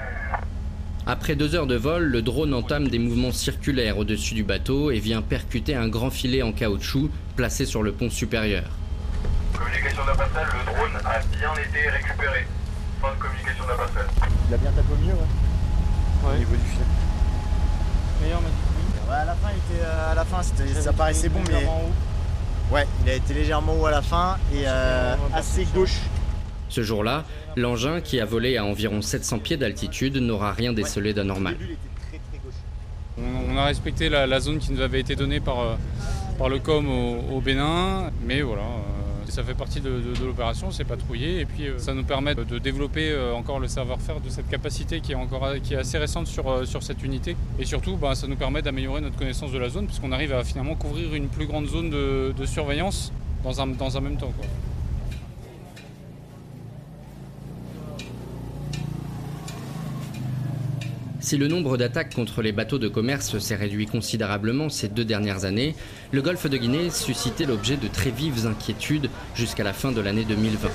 Après 1.05 1.35
deux 1.35 1.53
heures 1.53 1.67
de 1.67 1.75
vol, 1.75 2.03
le 2.03 2.21
drone 2.21 2.53
entame 2.53 2.87
des 2.87 2.97
mouvements 2.97 3.33
circulaires 3.33 3.97
au-dessus 3.97 4.35
du 4.35 4.43
bateau 4.43 4.89
et 4.89 4.99
vient 4.99 5.21
percuter 5.21 5.75
un 5.75 5.89
grand 5.89 6.09
filet 6.09 6.41
en 6.41 6.53
caoutchouc 6.53 7.09
placé 7.35 7.65
sur 7.65 7.83
le 7.83 7.91
pont 7.91 8.09
supérieur. 8.09 8.63
Communication 9.53 10.01
de 10.03 10.07
la 10.07 10.15
passerelle, 10.15 10.47
le 10.53 10.73
drone 10.73 10.95
a 11.03 11.19
bien 11.37 11.51
été 11.55 11.89
récupéré. 11.89 12.47
Fin 13.01 13.11
de 13.11 13.19
communication 13.19 13.63
de 13.65 13.69
la 13.69 13.75
passerelle. 13.75 14.07
Il 14.47 14.53
a 14.53 14.57
bien 14.57 14.71
tapé 14.71 14.87
au 14.93 15.01
milieu, 15.01 15.13
ouais. 15.13 15.19
Ouais. 16.23 16.35
Au 16.35 16.39
niveau 16.39 16.55
du 16.55 16.71
filet. 16.71 16.85
Meilleur 18.21 18.41
m'a 18.41 18.47
dit 18.47 18.55
oui. 18.77 19.09
Ouais, 19.09 19.15
à 19.15 19.25
la 19.25 19.33
fin, 19.35 19.49
il 19.51 19.75
était, 19.75 19.83
euh, 19.83 20.11
à 20.11 20.15
la 20.15 20.23
fin 20.25 20.41
ça 20.81 20.93
paraissait 20.93 21.27
bon, 21.27 21.39
mais 21.45 21.53
légèrement 21.55 21.81
haut. 21.81 22.73
ouais, 22.75 22.87
il 23.03 23.11
a 23.11 23.15
été 23.15 23.33
légèrement 23.33 23.75
haut 23.77 23.85
à 23.85 23.91
la 23.91 24.01
fin 24.01 24.37
et 24.53 24.63
euh, 24.65 25.15
assez 25.33 25.65
gauche. 25.75 25.97
Ce 26.73 26.81
jour-là, 26.81 27.23
l'engin, 27.55 28.01
qui 28.01 28.19
a 28.19 28.25
volé 28.25 28.57
à 28.57 28.65
environ 28.65 29.03
700 29.03 29.37
pieds 29.37 29.57
d'altitude, 29.57 30.15
n'aura 30.15 30.53
rien 30.53 30.73
décelé 30.73 31.13
d'anormal. 31.13 31.55
On, 33.15 33.55
a 33.57 33.65
respecté 33.65 34.09
la, 34.09 34.39
zone 34.39 34.57
qui 34.57 34.71
nous 34.71 34.81
avait 34.81 34.99
été 34.99 35.15
donnée 35.15 35.39
par, 35.39 35.59
euh, 35.59 36.49
le 36.49 36.57
COM 36.57 36.87
au, 37.31 37.39
Bénin, 37.41 38.09
mais 38.25 38.41
voilà, 38.41 38.63
euh, 38.63 39.29
ça 39.29 39.43
fait 39.43 39.53
partie 39.53 39.81
de, 39.81 40.01
l'opération, 40.25 40.71
c'est 40.71 40.83
patrouiller, 40.83 41.41
et 41.41 41.45
puis 41.45 41.67
euh, 41.67 41.77
ça 41.77 41.93
nous 41.93 42.05
permet 42.05 42.33
de 42.33 42.57
développer 42.57 43.15
encore 43.35 43.59
le 43.59 43.67
savoir-faire 43.67 44.19
de 44.19 44.29
cette 44.29 44.49
capacité 44.49 44.99
qui 44.99 45.11
est, 45.11 45.15
encore, 45.15 45.45
assez 45.77 45.99
récente 45.99 46.25
sur, 46.25 46.65
cette 46.81 47.03
unité, 47.03 47.35
et 47.59 47.65
surtout 47.65 47.97
bah, 47.97 48.15
ça 48.15 48.25
nous 48.25 48.35
permet 48.35 48.63
d'améliorer 48.63 49.01
notre 49.01 49.15
connaissance 49.15 49.51
de 49.51 49.59
la 49.59 49.69
zone, 49.69 49.85
puisqu'on 49.85 50.11
arrive 50.11 50.33
à 50.33 50.43
finalement 50.43 50.73
couvrir 50.73 51.13
une 51.13 51.27
plus 51.27 51.45
grande 51.45 51.67
zone 51.67 51.91
de, 51.91 52.45
surveillance 52.47 53.13
dans 53.43 53.61
un, 53.61 53.67
même 54.01 54.17
temps. 54.17 54.33
Si 61.33 61.39
le 61.39 61.47
nombre 61.47 61.77
d'attaques 61.77 62.13
contre 62.13 62.43
les 62.43 62.51
bateaux 62.51 62.77
de 62.77 62.87
commerce 62.87 63.39
s'est 63.39 63.55
réduit 63.55 63.87
considérablement 63.87 64.69
ces 64.69 64.87
deux 64.87 65.03
dernières 65.03 65.45
années, 65.45 65.73
le 66.11 66.21
golfe 66.21 66.47
de 66.47 66.57
Guinée 66.57 66.91
suscitait 66.91 67.47
l'objet 67.47 67.75
de 67.75 67.87
très 67.87 68.11
vives 68.11 68.45
inquiétudes 68.45 69.09
jusqu'à 69.33 69.63
la 69.63 69.73
fin 69.73 69.91
de 69.91 69.99
l'année 69.99 70.25
2020. 70.25 70.69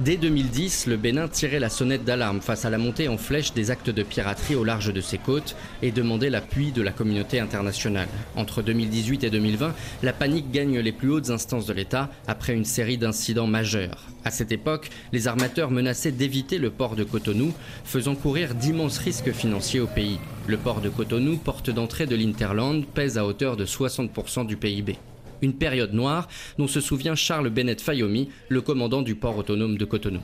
Dès 0.00 0.16
2010, 0.16 0.88
le 0.88 0.96
Bénin 0.96 1.28
tirait 1.28 1.60
la 1.60 1.68
sonnette 1.68 2.04
d'alarme 2.04 2.40
face 2.40 2.64
à 2.64 2.70
la 2.70 2.78
montée 2.78 3.06
en 3.06 3.16
flèche 3.16 3.54
des 3.54 3.70
actes 3.70 3.90
de 3.90 4.02
piraterie 4.02 4.56
au 4.56 4.64
large 4.64 4.92
de 4.92 5.00
ses 5.00 5.18
côtes 5.18 5.54
et 5.82 5.92
demandait 5.92 6.30
l'appui 6.30 6.72
de 6.72 6.82
la 6.82 6.90
communauté 6.90 7.38
internationale. 7.38 8.08
Entre 8.34 8.60
2018 8.60 9.22
et 9.22 9.30
2020, 9.30 9.72
la 10.02 10.12
panique 10.12 10.50
gagne 10.50 10.80
les 10.80 10.90
plus 10.90 11.10
hautes 11.10 11.30
instances 11.30 11.66
de 11.66 11.72
l'État 11.72 12.10
après 12.26 12.54
une 12.54 12.64
série 12.64 12.98
d'incidents 12.98 13.46
majeurs. 13.46 14.08
À 14.24 14.32
cette 14.32 14.50
époque, 14.50 14.90
les 15.12 15.28
armateurs 15.28 15.70
menaçaient 15.70 16.10
d'éviter 16.10 16.58
le 16.58 16.70
port 16.70 16.96
de 16.96 17.04
Cotonou, 17.04 17.52
faisant 17.84 18.16
courir 18.16 18.56
d'immenses 18.56 18.98
risques 18.98 19.30
financiers 19.30 19.78
au 19.78 19.86
pays. 19.86 20.18
Le 20.48 20.56
port 20.56 20.80
de 20.80 20.88
Cotonou, 20.88 21.36
porte 21.36 21.70
d'entrée 21.70 22.06
de 22.06 22.16
l'Interland, 22.16 22.84
pèse 22.84 23.16
à 23.16 23.24
hauteur 23.24 23.56
de 23.56 23.64
60% 23.64 24.44
du 24.44 24.56
PIB. 24.56 24.98
Une 25.42 25.54
période 25.54 25.92
noire 25.92 26.28
dont 26.58 26.68
se 26.68 26.80
souvient 26.80 27.14
Charles 27.14 27.50
Bennett 27.50 27.80
Fayomi, 27.80 28.28
le 28.48 28.60
commandant 28.60 29.02
du 29.02 29.14
port 29.14 29.36
autonome 29.36 29.76
de 29.76 29.84
Cotonou. 29.84 30.20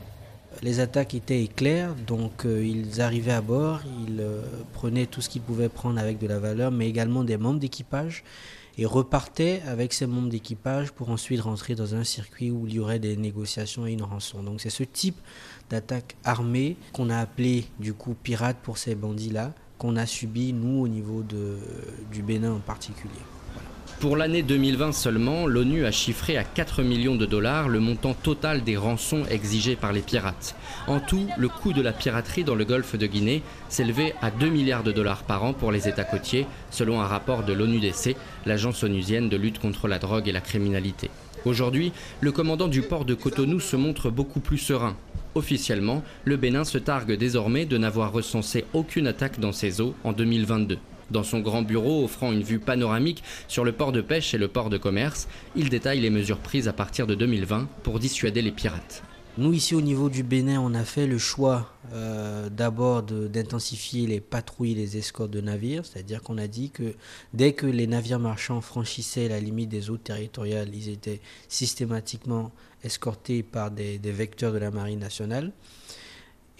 Les 0.63 0.81
attaques 0.81 1.15
étaient 1.15 1.43
éclairs, 1.43 1.95
donc 2.07 2.45
euh, 2.45 2.63
ils 2.65 3.01
arrivaient 3.01 3.33
à 3.33 3.41
bord, 3.41 3.81
ils 4.07 4.21
euh, 4.21 4.43
prenaient 4.75 5.07
tout 5.07 5.23
ce 5.23 5.31
qu'ils 5.31 5.41
pouvaient 5.41 5.71
prendre 5.71 5.99
avec 5.99 6.19
de 6.19 6.27
la 6.27 6.39
valeur, 6.39 6.71
mais 6.71 6.89
également 6.89 7.25
des 7.25 7.39
membres 7.39 7.61
d'équipage, 7.61 8.25
et 8.77 8.85
repartaient 8.85 9.63
avec 9.67 9.93
ces 9.93 10.07
membres 10.07 10.29
d'équipage 10.29 10.93
pour 10.93 11.11
ensuite 11.11 11.41
rentrer 11.41 11.75
dans 11.75 11.95
un 11.95 12.05
circuit 12.05 12.51
où 12.51 12.67
il 12.67 12.75
y 12.75 12.79
aurait 12.79 12.99
des 12.99 13.17
négociations 13.17 13.87
et 13.87 13.93
une 13.93 14.03
rançon. 14.03 14.43
Donc 14.43 14.61
c'est 14.61 14.71
ce 14.71 14.83
type 14.83 15.17
d'attaque 15.71 16.17
armée 16.25 16.77
qu'on 16.93 17.11
a 17.11 17.19
appelé 17.19 17.65
du 17.79 17.95
coup 17.95 18.15
pirate 18.15 18.57
pour 18.63 18.77
ces 18.77 18.95
bandits-là, 18.95 19.55
qu'on 19.79 19.97
a 19.97 20.05
subi 20.05 20.53
nous 20.53 20.83
au 20.83 20.89
niveau 20.89 21.23
du 21.23 22.23
Bénin 22.23 22.53
en 22.53 22.61
particulier. 22.61 23.13
Pour 23.99 24.17
l'année 24.17 24.43
2020 24.43 24.93
seulement, 24.93 25.47
l'ONU 25.47 25.85
a 25.85 25.91
chiffré 25.91 26.37
à 26.39 26.45
4 26.45 26.83
millions 26.83 27.17
de 27.17 27.27
dollars 27.27 27.69
le 27.69 27.81
montant 27.81 28.15
total 28.15 28.63
des 28.63 28.77
rançons 28.77 29.25
exigées 29.31 29.77
par 29.77 29.93
les 29.93 30.01
pirates. 30.01 30.55
En 30.87 31.01
tout, 31.01 31.27
le 31.37 31.49
coût 31.49 31.73
de 31.75 31.83
la 31.83 31.93
piraterie 31.93 32.45
dans 32.45 32.55
le 32.55 32.65
golfe 32.65 32.97
de 32.97 33.07
Guinée 33.07 33.43
s'élevait 33.69 34.15
à 34.23 34.31
2 34.31 34.49
milliards 34.49 34.85
de 34.85 34.93
dollars 34.93 35.25
par 35.25 35.45
an 35.45 35.53
pour 35.53 35.73
les 35.73 35.89
États 35.89 36.05
côtiers, 36.05 36.47
selon 36.71 37.01
un 37.01 37.07
rapport 37.07 37.43
de 37.43 37.53
l'ONUDC, 37.53 38.17
l'agence 38.47 38.83
onusienne 38.85 39.29
de 39.29 39.37
lutte 39.37 39.59
contre 39.59 39.87
la 39.87 39.99
drogue 39.99 40.29
et 40.29 40.33
la 40.33 40.41
criminalité. 40.41 41.11
Aujourd'hui, 41.45 41.93
le 42.21 42.33
commandant 42.33 42.69
du 42.69 42.83
port 42.83 43.05
de 43.05 43.15
Cotonou 43.15 43.61
se 43.61 43.77
montre 43.77 44.11
beaucoup 44.11 44.41
plus 44.41 44.59
serein. 44.59 44.97
Officiellement, 45.35 46.03
le 46.25 46.37
Bénin 46.37 46.65
se 46.65 46.79
targue 46.79 47.13
désormais 47.13 47.65
de 47.65 47.79
n'avoir 47.79 48.13
recensé 48.13 48.65
aucune 48.73 49.07
attaque 49.07 49.41
dans 49.41 49.53
ses 49.53 49.81
eaux 49.81 49.95
en 50.05 50.13
2022. 50.13 50.79
Dans 51.11 51.23
son 51.25 51.41
grand 51.41 51.63
bureau 51.63 52.05
offrant 52.05 52.33
une 52.33 52.43
vue 52.43 52.61
panoramique 52.61 53.23
sur 53.49 53.65
le 53.65 53.73
port 53.73 53.93
de 53.93 54.01
pêche 54.01 54.33
et 54.35 54.39
le 54.39 54.49
port 54.49 54.71
de 54.71 54.79
commerce, 54.79 55.29
il 55.57 55.69
détaille 55.69 56.01
les 56.01 56.11
mesures 56.11 56.39
prises 56.39 56.69
à 56.69 56.73
partir 56.73 57.07
de 57.07 57.15
2020 57.15 57.69
pour 57.83 57.99
dissuader 57.99 58.43
les 58.43 58.53
pirates. 58.53 59.03
Nous, 59.39 59.53
ici 59.53 59.75
au 59.75 59.81
niveau 59.81 60.09
du 60.09 60.23
Bénin, 60.23 60.61
on 60.61 60.75
a 60.75 60.85
fait 60.85 61.07
le 61.07 61.17
choix 61.17 61.73
euh, 61.93 62.49
d'abord 62.51 63.03
d'intensifier 63.03 64.07
les 64.07 64.21
patrouilles, 64.21 64.75
les 64.75 64.97
escortes 64.97 65.31
de 65.31 65.41
navires, 65.41 65.87
c'est-à-dire 65.87 66.23
qu'on 66.23 66.37
a 66.37 66.47
dit 66.47 66.71
que 66.71 66.95
dès 67.33 67.53
que 67.53 67.67
les 67.67 67.87
navires 67.87 68.19
marchands 68.19 68.61
franchissaient 68.61 69.29
la 69.29 69.41
limite 69.41 69.69
des 69.69 69.89
eaux 69.89 69.97
territoriales, 69.97 70.75
ils 70.75 70.89
étaient 70.89 71.21
systématiquement 71.49 72.51
escortés 72.83 73.43
par 73.43 73.71
des 73.71 73.99
vecteurs 74.05 74.53
de 74.53 74.59
la 74.59 74.71
Marine 74.71 74.99
nationale. 74.99 75.53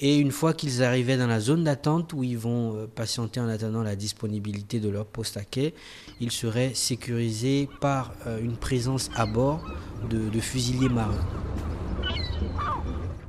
Et 0.03 0.17
une 0.17 0.31
fois 0.31 0.55
qu'ils 0.55 0.83
arrivaient 0.83 1.19
dans 1.19 1.27
la 1.27 1.41
zone 1.41 1.65
d'attente 1.65 2.15
où 2.15 2.25
ils 2.25 2.39
vont 2.39 2.75
euh, 2.75 2.87
patienter 2.87 3.39
en 3.39 3.49
attendant 3.49 3.83
la 3.83 3.97
disponibilité 3.97 4.81
de 4.81 4.89
leur 4.89 5.05
poste 5.05 5.37
à 5.37 5.45
quai, 5.45 5.75
ils 6.21 6.33
seraient 6.33 6.73
sécurisés 6.75 7.69
par 7.81 8.15
euh, 8.27 8.41
une 8.41 8.57
présence 8.57 9.11
à 9.15 9.27
bord 9.27 9.63
de, 10.09 10.31
de 10.31 10.41
fusiliers 10.41 10.89
marins. 10.89 11.27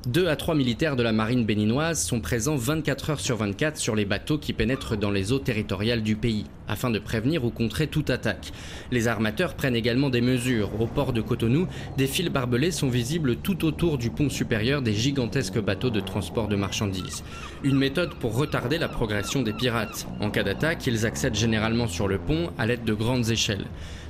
Deux 0.07 0.29
à 0.29 0.35
trois 0.35 0.55
militaires 0.55 0.95
de 0.95 1.03
la 1.03 1.11
marine 1.11 1.45
béninoise 1.45 2.01
sont 2.03 2.21
présents 2.21 2.55
24 2.55 3.11
heures 3.11 3.19
sur 3.19 3.37
24 3.37 3.77
sur 3.77 3.95
les 3.95 4.03
bateaux 4.03 4.39
qui 4.39 4.51
pénètrent 4.51 4.97
dans 4.97 5.11
les 5.11 5.31
eaux 5.31 5.37
territoriales 5.37 6.01
du 6.01 6.15
pays, 6.15 6.47
afin 6.67 6.89
de 6.89 6.97
prévenir 6.97 7.45
ou 7.45 7.51
contrer 7.51 7.85
toute 7.85 8.09
attaque. 8.09 8.51
Les 8.89 9.07
armateurs 9.07 9.53
prennent 9.53 9.75
également 9.75 10.09
des 10.09 10.21
mesures. 10.21 10.81
Au 10.81 10.87
port 10.87 11.13
de 11.13 11.21
Cotonou, 11.21 11.67
des 11.97 12.07
fils 12.07 12.29
barbelés 12.29 12.71
sont 12.71 12.89
visibles 12.89 13.35
tout 13.35 13.63
autour 13.63 13.99
du 13.99 14.09
pont 14.09 14.31
supérieur 14.31 14.81
des 14.81 14.95
gigantesques 14.95 15.61
bateaux 15.61 15.91
de 15.91 15.99
transport 15.99 16.47
de 16.47 16.55
marchandises. 16.55 17.23
Une 17.63 17.77
méthode 17.77 18.15
pour 18.15 18.35
retarder 18.35 18.79
la 18.79 18.89
progression 18.89 19.43
des 19.43 19.53
pirates. 19.53 20.07
En 20.19 20.31
cas 20.31 20.41
d'attaque, 20.41 20.87
ils 20.87 21.05
accèdent 21.05 21.35
généralement 21.35 21.87
sur 21.87 22.07
le 22.07 22.17
pont 22.17 22.49
à 22.57 22.65
l'aide 22.65 22.85
de 22.85 22.95
grandes 22.95 23.29
échelles. 23.29 23.67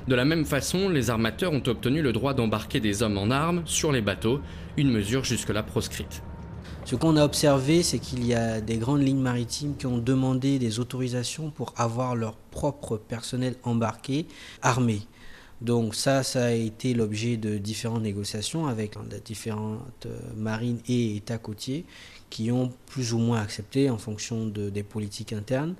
De 0.08 0.14
la 0.16 0.24
même 0.24 0.44
façon, 0.44 0.88
les 0.88 1.10
armateurs 1.10 1.52
ont 1.52 1.62
obtenu 1.66 2.02
le 2.02 2.12
droit 2.12 2.34
d'embarquer 2.34 2.80
des 2.80 3.02
hommes 3.02 3.18
en 3.18 3.30
armes 3.30 3.62
sur 3.66 3.92
les 3.92 4.00
bateaux, 4.00 4.40
une 4.76 4.90
mesure 4.90 5.24
jusque-là 5.24 5.62
proscrite. 5.62 6.22
Ce 6.84 6.96
qu'on 6.96 7.16
a 7.16 7.24
observé, 7.24 7.84
c'est 7.84 8.00
qu'il 8.00 8.26
y 8.26 8.34
a 8.34 8.60
des 8.60 8.76
grandes 8.78 9.02
lignes 9.02 9.20
maritimes 9.22 9.76
qui 9.76 9.86
ont 9.86 9.98
demandé 9.98 10.58
des 10.58 10.80
autorisations 10.80 11.50
pour 11.50 11.72
avoir 11.76 12.16
leur 12.16 12.34
propre 12.34 12.96
personnel 12.96 13.54
embarqué, 13.62 14.26
armé. 14.62 15.02
Donc 15.60 15.94
ça, 15.94 16.24
ça 16.24 16.46
a 16.46 16.50
été 16.50 16.92
l'objet 16.92 17.36
de 17.36 17.56
différentes 17.56 18.02
négociations 18.02 18.66
avec 18.66 18.96
différentes 19.24 20.06
euh, 20.06 20.18
marines 20.36 20.80
et 20.88 21.14
États 21.14 21.38
côtiers 21.38 21.84
qui 22.30 22.50
ont 22.50 22.72
plus 22.86 23.12
ou 23.12 23.18
moins 23.18 23.40
accepté 23.40 23.88
en 23.88 23.98
fonction 23.98 24.46
de, 24.46 24.68
des 24.68 24.82
politiques 24.82 25.32
internes. 25.32 25.76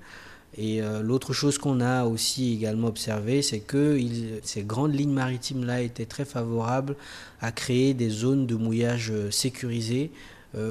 Et 0.57 0.81
euh, 0.81 1.01
l'autre 1.01 1.33
chose 1.33 1.57
qu'on 1.57 1.79
a 1.79 2.05
aussi 2.05 2.53
également 2.53 2.87
observé, 2.87 3.41
c'est 3.41 3.59
que 3.59 3.99
ces 4.43 4.63
grandes 4.63 4.93
lignes 4.93 5.13
maritimes-là 5.13 5.81
étaient 5.81 6.05
très 6.05 6.25
favorables 6.25 6.95
à 7.41 7.51
créer 7.51 7.93
des 7.93 8.09
zones 8.09 8.45
de 8.45 8.55
mouillage 8.55 9.11
euh, 9.11 9.31
sécurisées 9.31 10.11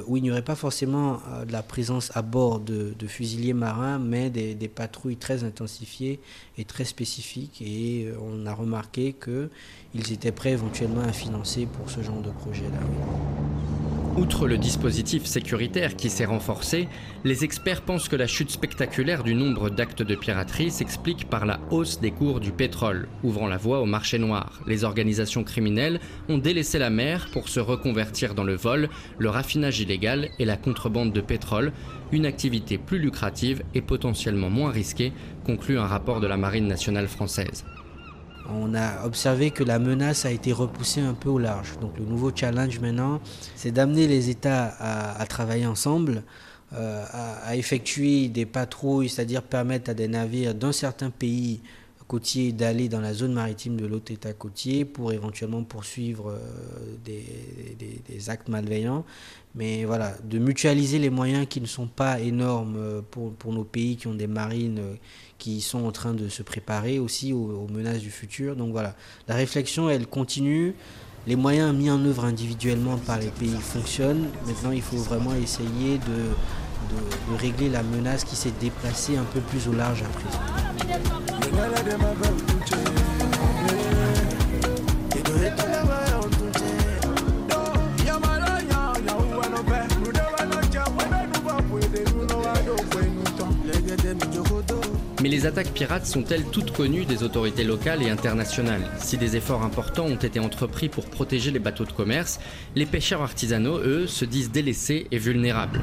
où 0.07 0.15
il 0.15 0.23
n'y 0.23 0.31
aurait 0.31 0.41
pas 0.41 0.55
forcément 0.55 1.19
de 1.45 1.51
la 1.51 1.61
présence 1.61 2.09
à 2.15 2.21
bord 2.21 2.61
de, 2.61 2.95
fusiliers 3.05 3.51
marins, 3.51 3.99
mais 3.99 4.29
des, 4.29 4.55
des, 4.55 4.69
patrouilles 4.69 5.17
très 5.17 5.43
intensifiées 5.43 6.21
et 6.57 6.63
très 6.63 6.85
spécifiques. 6.85 7.61
Et 7.61 8.07
on 8.21 8.45
a 8.45 8.53
remarqué 8.53 9.13
qu'ils 9.13 10.13
étaient 10.13 10.31
prêts 10.31 10.51
éventuellement 10.51 11.01
à 11.01 11.11
financer 11.11 11.65
pour 11.65 11.89
ce 11.89 12.01
genre 12.01 12.21
de 12.21 12.29
projet-là. 12.29 12.79
Outre 14.15 14.47
le 14.47 14.59
dispositif 14.59 15.25
sécuritaire 15.25 15.95
qui 15.95 16.07
s'est 16.07 16.25
renforcé, 16.25 16.87
les 17.23 17.43
experts 17.43 17.81
pensent 17.81 18.07
que 18.07 18.15
la 18.15 18.27
chute 18.27 18.51
spectaculaire 18.51 19.23
du 19.23 19.33
nombre 19.33 19.71
d'actes 19.71 20.03
de 20.03 20.13
piraterie 20.13 20.69
s'explique 20.69 21.27
par 21.27 21.47
la 21.47 21.59
hausse 21.71 21.99
des 21.99 22.11
cours 22.11 22.39
du 22.39 22.51
pétrole, 22.51 23.07
ouvrant 23.23 23.47
la 23.47 23.57
voie 23.57 23.81
au 23.81 23.87
marché 23.87 24.19
noir. 24.19 24.61
Les 24.67 24.83
organisations 24.83 25.43
criminelles 25.43 25.99
ont 26.29 26.37
délaissé 26.37 26.77
la 26.77 26.91
mer 26.91 27.27
pour 27.31 27.49
se 27.49 27.59
reconvertir 27.59 28.35
dans 28.35 28.43
le 28.43 28.55
vol, 28.55 28.87
le 29.17 29.29
raffinage 29.29 29.79
illégal 29.79 30.29
et 30.37 30.45
la 30.45 30.57
contrebande 30.57 31.11
de 31.11 31.21
pétrole, 31.21 31.73
une 32.11 32.27
activité 32.27 32.77
plus 32.77 32.99
lucrative 32.99 33.63
et 33.73 33.81
potentiellement 33.81 34.51
moins 34.51 34.69
risquée, 34.69 35.11
conclut 35.43 35.79
un 35.79 35.87
rapport 35.87 36.19
de 36.19 36.27
la 36.27 36.37
Marine 36.37 36.67
nationale 36.67 37.07
française 37.07 37.65
on 38.49 38.73
a 38.75 39.05
observé 39.05 39.51
que 39.51 39.63
la 39.63 39.79
menace 39.79 40.25
a 40.25 40.31
été 40.31 40.51
repoussée 40.51 41.01
un 41.01 41.13
peu 41.13 41.29
au 41.29 41.39
large. 41.39 41.77
Donc 41.79 41.97
le 41.97 42.05
nouveau 42.05 42.31
challenge 42.35 42.79
maintenant, 42.79 43.21
c'est 43.55 43.71
d'amener 43.71 44.07
les 44.07 44.29
États 44.29 44.73
à, 44.79 45.25
travailler 45.25 45.65
ensemble, 45.65 46.23
euh, 46.73 47.05
à, 47.45 47.55
effectuer 47.55 48.27
des 48.27 48.45
patrouilles, 48.45 49.09
c'est-à-dire 49.09 49.43
permettre 49.43 49.91
à 49.91 49.93
des 49.93 50.07
navires 50.07 50.55
d'un 50.55 50.71
certain 50.71 51.09
pays 51.09 51.61
côtier 52.07 52.51
d'aller 52.51 52.89
dans 52.89 53.01
la 53.01 53.13
zone 53.13 53.33
maritime 53.33 53.77
de 53.77 53.85
l'autre 53.85 54.11
État 54.11 54.33
côtier 54.33 54.85
pour 54.85 55.11
éventuellement 55.11 55.63
poursuivre 55.63 56.31
euh, 56.31 56.95
des, 57.03 58.29
actes 58.29 58.47
malveillants. 58.47 59.05
Mais 59.55 59.85
voilà, 59.85 60.15
de 60.23 60.39
mutualiser 60.39 60.97
les 60.99 61.09
moyens 61.09 61.45
qui 61.47 61.61
ne 61.61 61.65
sont 61.65 61.87
pas 61.87 62.19
énormes 62.19 62.77
euh, 62.77 63.01
pour, 63.01 63.33
pour 63.33 63.53
nos 63.53 63.63
pays 63.63 63.97
qui 63.97 64.07
ont 64.07 64.15
des 64.15 64.27
marines 64.27 64.81
qui 65.37 65.61
sont 65.61 65.85
en 65.85 65.91
train 65.91 66.13
de 66.13 66.29
se 66.29 66.41
préparer 66.41 66.99
aussi 66.99 67.33
aux, 67.33 67.67
menaces 67.67 67.99
du 67.99 68.11
futur. 68.11 68.55
Donc 68.55 68.71
voilà, 68.71 68.95
la 69.27 69.35
réflexion, 69.35 69.89
elle 69.89 70.07
continue. 70.07 70.73
Les 71.27 71.35
moyens 71.35 71.73
mis 71.75 71.89
en 71.89 72.03
œuvre 72.05 72.25
individuellement 72.25 72.97
par 72.97 73.19
les 73.19 73.27
pays 73.27 73.57
fonctionnent. 73.59 74.27
Maintenant, 74.45 74.71
il 74.71 74.81
faut 74.81 74.97
vraiment 74.97 75.33
essayer 75.35 75.97
de, 75.97 76.33
de 76.93 77.37
régler 77.37 77.69
la 77.69 77.83
menace 77.83 78.23
qui 78.23 78.35
s'est 78.35 78.53
déplacée 78.59 79.17
un 79.17 79.25
peu 79.25 79.39
plus 79.41 79.67
au 79.67 79.73
large 79.73 80.01
à 80.03 80.07
présent. 80.07 80.62
Mais 95.23 95.29
les 95.29 95.45
attaques 95.45 95.71
pirates 95.71 96.05
sont-elles 96.05 96.43
toutes 96.43 96.71
connues 96.71 97.05
des 97.05 97.23
autorités 97.23 97.63
locales 97.63 98.03
et 98.03 98.09
internationales 98.09 98.81
Si 98.97 99.17
des 99.17 99.37
efforts 99.37 99.63
importants 99.63 100.05
ont 100.05 100.17
été 100.17 100.37
entrepris 100.41 100.89
pour 100.89 101.05
protéger 101.05 101.49
les 101.49 101.59
bateaux 101.59 101.85
de 101.85 101.93
commerce, 101.93 102.41
les 102.75 102.85
pêcheurs 102.85 103.21
artisanaux, 103.21 103.77
eux, 103.77 104.05
se 104.05 104.25
disent 104.25 104.51
délaissés 104.51 105.07
et 105.11 105.17
vulnérables. 105.17 105.81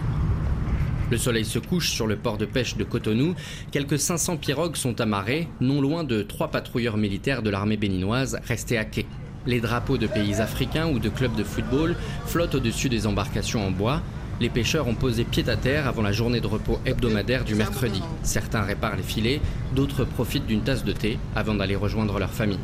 Le 1.10 1.18
soleil 1.18 1.44
se 1.44 1.58
couche 1.58 1.90
sur 1.90 2.06
le 2.06 2.16
port 2.16 2.38
de 2.38 2.46
pêche 2.46 2.76
de 2.76 2.84
Cotonou. 2.84 3.34
Quelques 3.72 3.98
500 3.98 4.36
pirogues 4.36 4.76
sont 4.76 5.00
amarrées, 5.00 5.48
non 5.60 5.80
loin 5.80 6.04
de 6.04 6.22
trois 6.22 6.48
patrouilleurs 6.48 6.96
militaires 6.96 7.42
de 7.42 7.50
l'armée 7.50 7.76
béninoise 7.76 8.38
restés 8.44 8.78
à 8.78 8.84
quai. 8.84 9.06
Les 9.46 9.60
drapeaux 9.60 9.98
de 9.98 10.06
pays 10.06 10.40
africains 10.40 10.88
ou 10.88 11.00
de 11.00 11.08
clubs 11.08 11.34
de 11.34 11.42
football 11.42 11.96
flottent 12.26 12.54
au-dessus 12.54 12.88
des 12.88 13.08
embarcations 13.08 13.66
en 13.66 13.72
bois. 13.72 14.02
Les 14.40 14.50
pêcheurs 14.50 14.86
ont 14.86 14.94
posé 14.94 15.24
pied 15.24 15.48
à 15.48 15.56
terre 15.56 15.88
avant 15.88 16.02
la 16.02 16.12
journée 16.12 16.40
de 16.40 16.46
repos 16.46 16.78
hebdomadaire 16.86 17.44
du 17.44 17.56
mercredi. 17.56 18.02
Certains 18.22 18.62
réparent 18.62 18.96
les 18.96 19.02
filets, 19.02 19.40
d'autres 19.74 20.04
profitent 20.04 20.46
d'une 20.46 20.62
tasse 20.62 20.84
de 20.84 20.92
thé 20.92 21.18
avant 21.34 21.54
d'aller 21.54 21.76
rejoindre 21.76 22.18
leur 22.18 22.30
famille. 22.30 22.58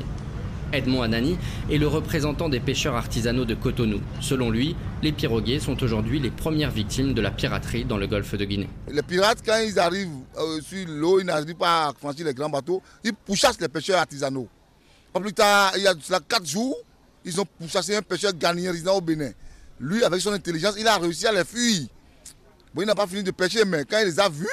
Edmond 0.77 1.03
Anani 1.03 1.37
est 1.71 1.79
le 1.79 1.89
représentant 1.89 2.49
des 2.49 2.61
pêcheurs 2.61 2.95
artisanaux 2.95 3.45
de 3.45 3.55
Cotonou. 3.55 4.01
Selon 4.21 4.51
lui, 4.51 4.77
les 5.03 5.13
piroguiers 5.13 5.61
sont 5.61 5.83
aujourd'hui 5.83 6.21
les 6.21 6.31
premières 6.31 6.71
victimes 6.71 7.15
de 7.15 7.21
la 7.21 7.31
piraterie 7.31 7.85
dans 7.85 7.99
le 7.99 8.07
golfe 8.07 8.35
de 8.35 8.45
Guinée. 8.45 8.69
Les 8.91 9.03
pirates, 9.03 9.39
quand 9.45 9.59
ils 9.59 9.79
arrivent 9.79 10.09
euh, 10.39 10.61
sur 10.61 10.87
l'eau, 10.89 11.21
ils 11.21 11.27
n'arrivent 11.27 11.55
pas 11.55 11.89
à 11.89 11.93
franchir 11.93 12.27
les 12.27 12.35
grands 12.35 12.51
bateaux, 12.51 12.83
ils 13.05 13.13
pourchassent 13.15 13.61
les 13.61 13.69
pêcheurs 13.69 13.99
artisanaux. 13.99 14.49
Pas 15.13 15.21
plus 15.21 15.33
tard, 15.33 15.73
il 15.77 15.83
y 15.83 15.87
a 15.87 15.95
4 15.95 16.47
jours, 16.47 16.77
ils 17.25 17.41
ont 17.41 17.47
pourchassé 17.59 17.97
un 17.97 18.03
pêcheur 18.03 18.33
résident 18.41 18.97
au 18.97 19.01
Bénin 19.01 19.33
lui, 19.81 20.05
avec 20.05 20.21
son 20.21 20.33
intelligence, 20.33 20.75
il 20.79 20.87
a 20.87 20.97
réussi 20.97 21.27
à 21.27 21.33
les 21.33 21.45
fuir. 21.45 21.87
Bon, 22.75 22.83
il 22.83 22.87
n'a 22.87 22.95
pas 22.95 23.07
fini 23.07 23.23
de 23.23 23.31
pêcher, 23.31 23.65
mais 23.65 23.85
quand 23.85 23.99
il 23.99 24.07
les 24.07 24.21
a 24.21 24.29
vus, 24.29 24.47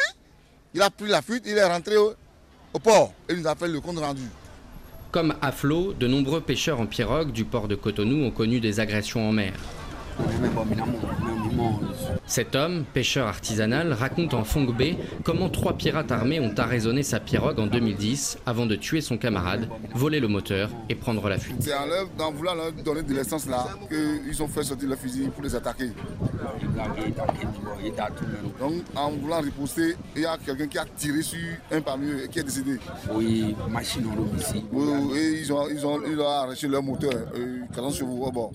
il 0.73 0.81
a 0.81 0.89
pris 0.89 1.07
la 1.07 1.21
fuite, 1.21 1.43
il 1.45 1.57
est 1.57 1.63
rentré 1.65 1.97
au, 1.97 2.15
port 2.81 3.13
et 3.29 3.33
il 3.33 3.39
nous 3.39 3.47
a 3.47 3.55
fait 3.55 3.67
le 3.67 3.79
compte 3.79 3.99
rendu. 3.99 4.23
Comme 5.13 5.35
à 5.43 5.51
flot, 5.51 5.93
de 5.93 6.07
nombreux 6.07 6.41
pêcheurs 6.41 6.79
en 6.81 6.87
pirogue 6.87 7.31
du 7.31 7.45
port 7.45 7.67
de 7.67 7.75
Cotonou 7.75 8.25
ont 8.25 8.31
connu 8.31 8.59
des 8.59 8.79
agressions 8.79 9.29
en 9.29 9.31
mer. 9.31 9.53
Cet 12.25 12.55
homme, 12.55 12.83
pêcheur 12.93 13.27
artisanal, 13.27 13.93
raconte 13.93 14.33
en 14.33 14.43
Fong 14.43 14.65
Bay 14.75 14.97
comment 15.23 15.49
trois 15.49 15.73
pirates 15.73 16.11
armés 16.11 16.39
ont 16.39 16.53
arraisonné 16.57 17.03
sa 17.03 17.19
pirogue 17.19 17.59
en 17.59 17.67
2010 17.67 18.39
avant 18.45 18.65
de 18.65 18.75
tuer 18.75 19.01
son 19.01 19.17
camarade, 19.17 19.69
voler 19.93 20.19
le 20.19 20.27
moteur 20.27 20.69
et 20.89 20.95
prendre 20.95 21.27
la 21.29 21.37
fuite. 21.37 21.57
C'est 21.59 21.73
en 21.73 21.85
leur 21.85 22.07
d'en 22.17 22.31
vouloir 22.31 22.55
leur 22.55 22.71
donner 22.71 23.03
de 23.03 23.13
l'essence 23.13 23.47
là 23.47 23.67
qu'ils 23.89 24.41
ont 24.41 24.47
fait 24.47 24.63
sortir 24.63 24.89
le 24.89 24.95
fusil 24.95 25.29
pour 25.33 25.43
les 25.43 25.55
attaquer. 25.55 25.91
Donc 28.59 28.73
en 28.95 29.11
voulant 29.11 29.41
riposter, 29.41 29.95
il 30.15 30.21
y 30.21 30.25
a 30.25 30.37
quelqu'un 30.37 30.67
qui 30.67 30.77
a 30.77 30.85
tiré 30.85 31.21
sur 31.21 31.39
un 31.71 31.81
parmi 31.81 32.07
eux 32.07 32.23
et 32.25 32.27
qui 32.29 32.39
est 32.39 32.43
décédé. 32.43 32.77
Oui, 33.11 33.55
machine 33.69 34.05
Oui, 34.71 35.17
et 35.17 35.39
ils 35.41 35.53
ont, 35.53 35.67
ils 35.69 35.85
ont, 35.85 35.99
ils 36.05 36.19
ont 36.19 36.27
arraché 36.27 36.67
leur 36.67 36.83
moteur, 36.83 37.13
euh, 37.35 37.59
40 37.73 37.93
chevaux 37.93 38.25
au 38.25 38.31
bord. 38.31 38.51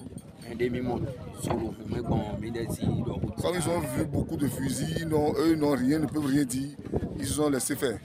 Comme 3.40 3.54
ils 3.54 3.68
ont 3.68 3.80
vu 3.80 4.04
beaucoup 4.04 4.36
de 4.36 4.48
fusils, 4.48 5.08
eux 5.38 5.54
n'ont 5.54 5.76
rien, 5.76 5.98
ne 5.98 6.06
peuvent 6.06 6.26
rien 6.26 6.44
dire, 6.44 6.70
ils 7.18 7.40
ont 7.40 7.50
laissé 7.50 7.76
faire. 7.76 7.98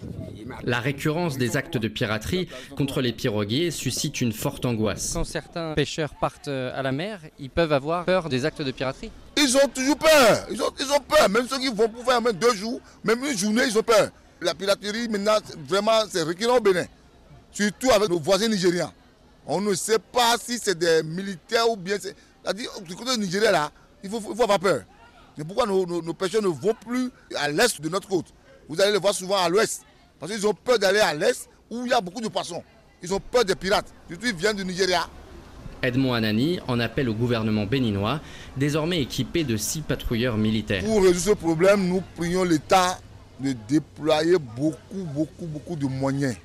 La 0.64 0.80
récurrence 0.80 1.38
des 1.38 1.58
actes 1.58 1.78
de 1.78 1.88
piraterie 1.88 2.48
contre 2.76 3.02
les 3.02 3.14
piroguiers 3.14 3.72
suscite 3.72 4.22
une 4.22 4.34
forte 4.34 4.66
angoisse. 4.66 5.14
Quand 5.14 5.24
certains 5.24 5.74
pêcheurs 5.74 6.14
partent 6.20 6.48
euh, 6.48 6.78
à 6.78 6.82
la 6.82 6.92
mer, 6.92 7.22
ils 7.40 7.50
peuvent 7.50 7.74
avoir 7.74 8.06
peur 8.06 8.30
des 8.30 8.46
actes 8.46 8.62
de 8.62 8.72
piraterie 8.72 9.12
Ils 9.38 9.56
ont 9.58 9.68
toujours 9.74 9.98
peur, 9.98 10.46
ils 10.52 10.62
ont, 10.62 10.70
ils 10.80 10.92
ont 10.92 11.00
peur, 11.00 11.30
même 11.30 11.48
ceux 11.48 11.60
qui 11.60 11.68
vont 11.68 11.90
pour 11.90 12.04
faire 12.04 12.22
même 12.22 12.34
deux 12.34 12.54
jours, 12.54 12.80
même 13.04 13.24
une 13.24 13.38
journée, 13.38 13.64
ils 13.68 13.78
ont 13.78 13.84
peur. 13.84 14.10
La 14.42 14.54
piraterie, 14.54 15.08
maintenant, 15.08 15.38
vraiment, 15.68 16.02
c'est 16.10 16.24
récurrent 16.24 16.58
au 16.58 16.62
Bénin, 16.62 16.86
surtout 17.52 17.90
avec 17.92 18.10
nos 18.10 18.20
voisins 18.20 18.50
nigériens. 18.50 18.92
On 19.46 19.60
ne 19.62 19.74
sait 19.74 20.00
pas 20.00 20.36
si 20.40 20.58
c'est 20.58 20.78
des 20.78 21.04
militaires 21.04 21.70
ou 21.70 21.76
bien 21.76 21.98
c'est 22.00 22.16
c'est-à-dire, 22.44 22.70
du 22.82 22.96
côté 22.96 23.16
du 23.18 23.24
Nigeria, 23.24 23.52
là, 23.52 23.72
il 24.04 24.10
faut, 24.10 24.20
faut 24.20 24.44
avoir 24.44 24.60
peur. 24.60 24.82
C'est 25.38 25.46
pourquoi 25.46 25.66
nos, 25.66 25.86
nos, 26.02 26.14
pêcheurs 26.14 26.42
ne 26.42 26.48
vont 26.48 26.74
plus 26.86 27.10
à 27.36 27.50
l'est 27.50 27.80
de 27.82 27.90
notre 27.90 28.08
côte. 28.08 28.28
Vous 28.70 28.80
allez 28.80 28.92
les 28.92 29.00
voir 29.00 29.14
souvent 29.14 29.38
à 29.38 29.50
l'ouest. 29.50 29.84
Parce 30.20 30.32
qu'ils 30.32 30.46
ont 30.46 30.54
peur 30.54 30.78
d'aller 30.78 31.00
à 31.00 31.14
l'est 31.14 31.50
où 31.72 31.86
il 31.86 31.90
y 31.90 31.94
a 31.94 32.02
beaucoup 32.02 32.22
de 32.22 32.28
poissons. 32.28 32.64
Ils 33.02 33.14
ont 33.14 33.20
peur 33.20 33.44
des 33.44 33.56
pirates. 33.56 33.92
Surtout, 34.10 34.28
ils 34.28 34.36
viennent 34.36 34.56
du 34.56 34.66
Nigeria. 34.66 35.08
Edmond 35.82 36.14
Anani 36.14 36.60
en 36.68 36.80
appelle 36.80 37.10
au 37.10 37.14
gouvernement 37.14 37.66
béninois, 37.66 38.22
désormais 38.56 39.02
équipé 39.02 39.44
de 39.44 39.58
six 39.58 39.82
patrouilleurs 39.82 40.38
militaires. 40.38 40.84
Pour 40.84 41.02
résoudre 41.04 41.20
ce 41.20 41.32
problème, 41.32 41.88
nous 41.88 42.02
prions 42.16 42.44
l'État 42.44 42.98
de 43.42 43.54
déployer 43.68 44.38
beaucoup, 44.38 45.04
beaucoup, 45.14 45.46
beaucoup 45.46 45.76
de 45.76 45.86
moyens. 45.88 46.36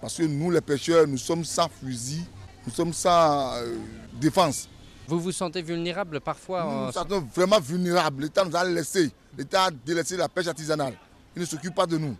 Parce 0.00 0.16
que 0.16 0.24
nous, 0.24 0.50
les 0.50 0.60
pêcheurs, 0.60 1.06
nous 1.06 1.18
sommes 1.18 1.44
sans 1.44 1.68
fusil, 1.68 2.24
nous 2.66 2.72
sommes 2.72 2.92
sans 2.92 3.54
euh, 3.56 3.76
défense. 4.20 4.68
Vous 5.08 5.18
vous 5.18 5.32
sentez 5.32 5.62
vulnérable 5.62 6.20
parfois 6.20 6.64
Nous 6.64 6.86
nous 6.86 6.92
sentons 6.92 7.26
vraiment 7.34 7.58
vulnérables. 7.58 8.24
L'État 8.24 8.44
nous 8.44 8.54
a 8.54 8.62
laissé. 8.62 9.10
L'État 9.38 9.64
a 9.64 9.70
délaissé 9.70 10.18
la 10.18 10.28
pêche 10.28 10.48
artisanale. 10.48 10.92
Il 11.34 11.40
ne 11.40 11.46
s'occupe 11.46 11.74
pas 11.74 11.86
de 11.86 11.96
nous. 11.96 12.14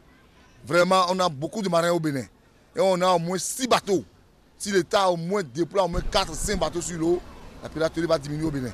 Vraiment, 0.67 1.05
on 1.11 1.19
a 1.21 1.29
beaucoup 1.29 1.61
de 1.61 1.69
marins 1.69 1.91
au 1.91 2.01
Bénin. 2.01 2.25
Et 2.75 2.81
on 2.81 2.99
a 3.03 3.09
au 3.09 3.19
moins 3.19 3.37
six 3.37 3.69
bateaux. 3.69 4.05
Si 4.57 4.73
l'État 4.73 5.11
au 5.11 5.19
moins 5.19 5.43
déploie 5.43 5.85
au 5.85 5.89
moins 5.89 6.01
4-5 6.01 6.59
bateaux 6.59 6.81
sur 6.81 6.99
l'eau, 6.99 7.21
la 7.63 7.69
piraterie 7.69 8.07
va 8.07 8.19
diminuer 8.19 8.45
au 8.47 8.51
Bénin. 8.51 8.73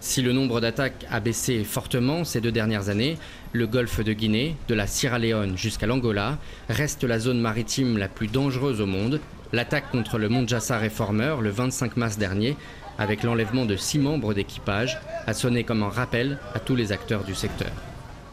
Si 0.00 0.22
le 0.22 0.32
nombre 0.32 0.62
d'attaques 0.62 1.04
a 1.10 1.20
baissé 1.20 1.62
fortement 1.62 2.24
ces 2.24 2.40
deux 2.40 2.52
dernières 2.52 2.88
années, 2.88 3.18
le 3.52 3.66
golfe 3.66 4.02
de 4.02 4.14
Guinée, 4.14 4.56
de 4.68 4.74
la 4.74 4.86
Sierra 4.86 5.18
Leone 5.18 5.58
jusqu'à 5.58 5.86
l'Angola, 5.86 6.38
reste 6.70 7.04
la 7.04 7.18
zone 7.18 7.38
maritime 7.42 7.98
la 7.98 8.08
plus 8.08 8.26
dangereuse 8.26 8.80
au 8.80 8.86
monde. 8.86 9.20
L'attaque 9.52 9.90
contre 9.90 10.16
le 10.16 10.30
Monjassa 10.30 10.78
Reformer 10.78 11.36
le 11.42 11.50
25 11.50 11.98
mars 11.98 12.16
dernier 12.16 12.56
avec 13.00 13.24
l'enlèvement 13.24 13.64
de 13.64 13.74
six 13.74 13.98
membres 13.98 14.34
d'équipage, 14.34 15.00
a 15.26 15.32
sonné 15.32 15.64
comme 15.64 15.82
un 15.82 15.88
rappel 15.88 16.38
à 16.54 16.60
tous 16.60 16.76
les 16.76 16.92
acteurs 16.92 17.24
du 17.24 17.34
secteur. 17.34 17.72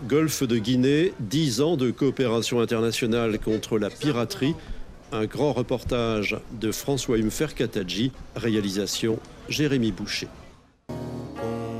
Golfe 0.07 0.43
de 0.43 0.57
Guinée, 0.57 1.13
10 1.21 1.61
ans 1.61 1.77
de 1.77 1.89
coopération 1.89 2.59
internationale 2.59 3.39
contre 3.39 3.79
la 3.79 3.89
piraterie. 3.89 4.53
Un 5.11 5.25
grand 5.25 5.53
reportage 5.53 6.37
de 6.51 6.71
François 6.71 7.17
Humfer 7.17 7.55
Katadji, 7.55 8.11
réalisation 8.35 9.17
Jérémy 9.49 9.91
Boucher. 9.91 10.27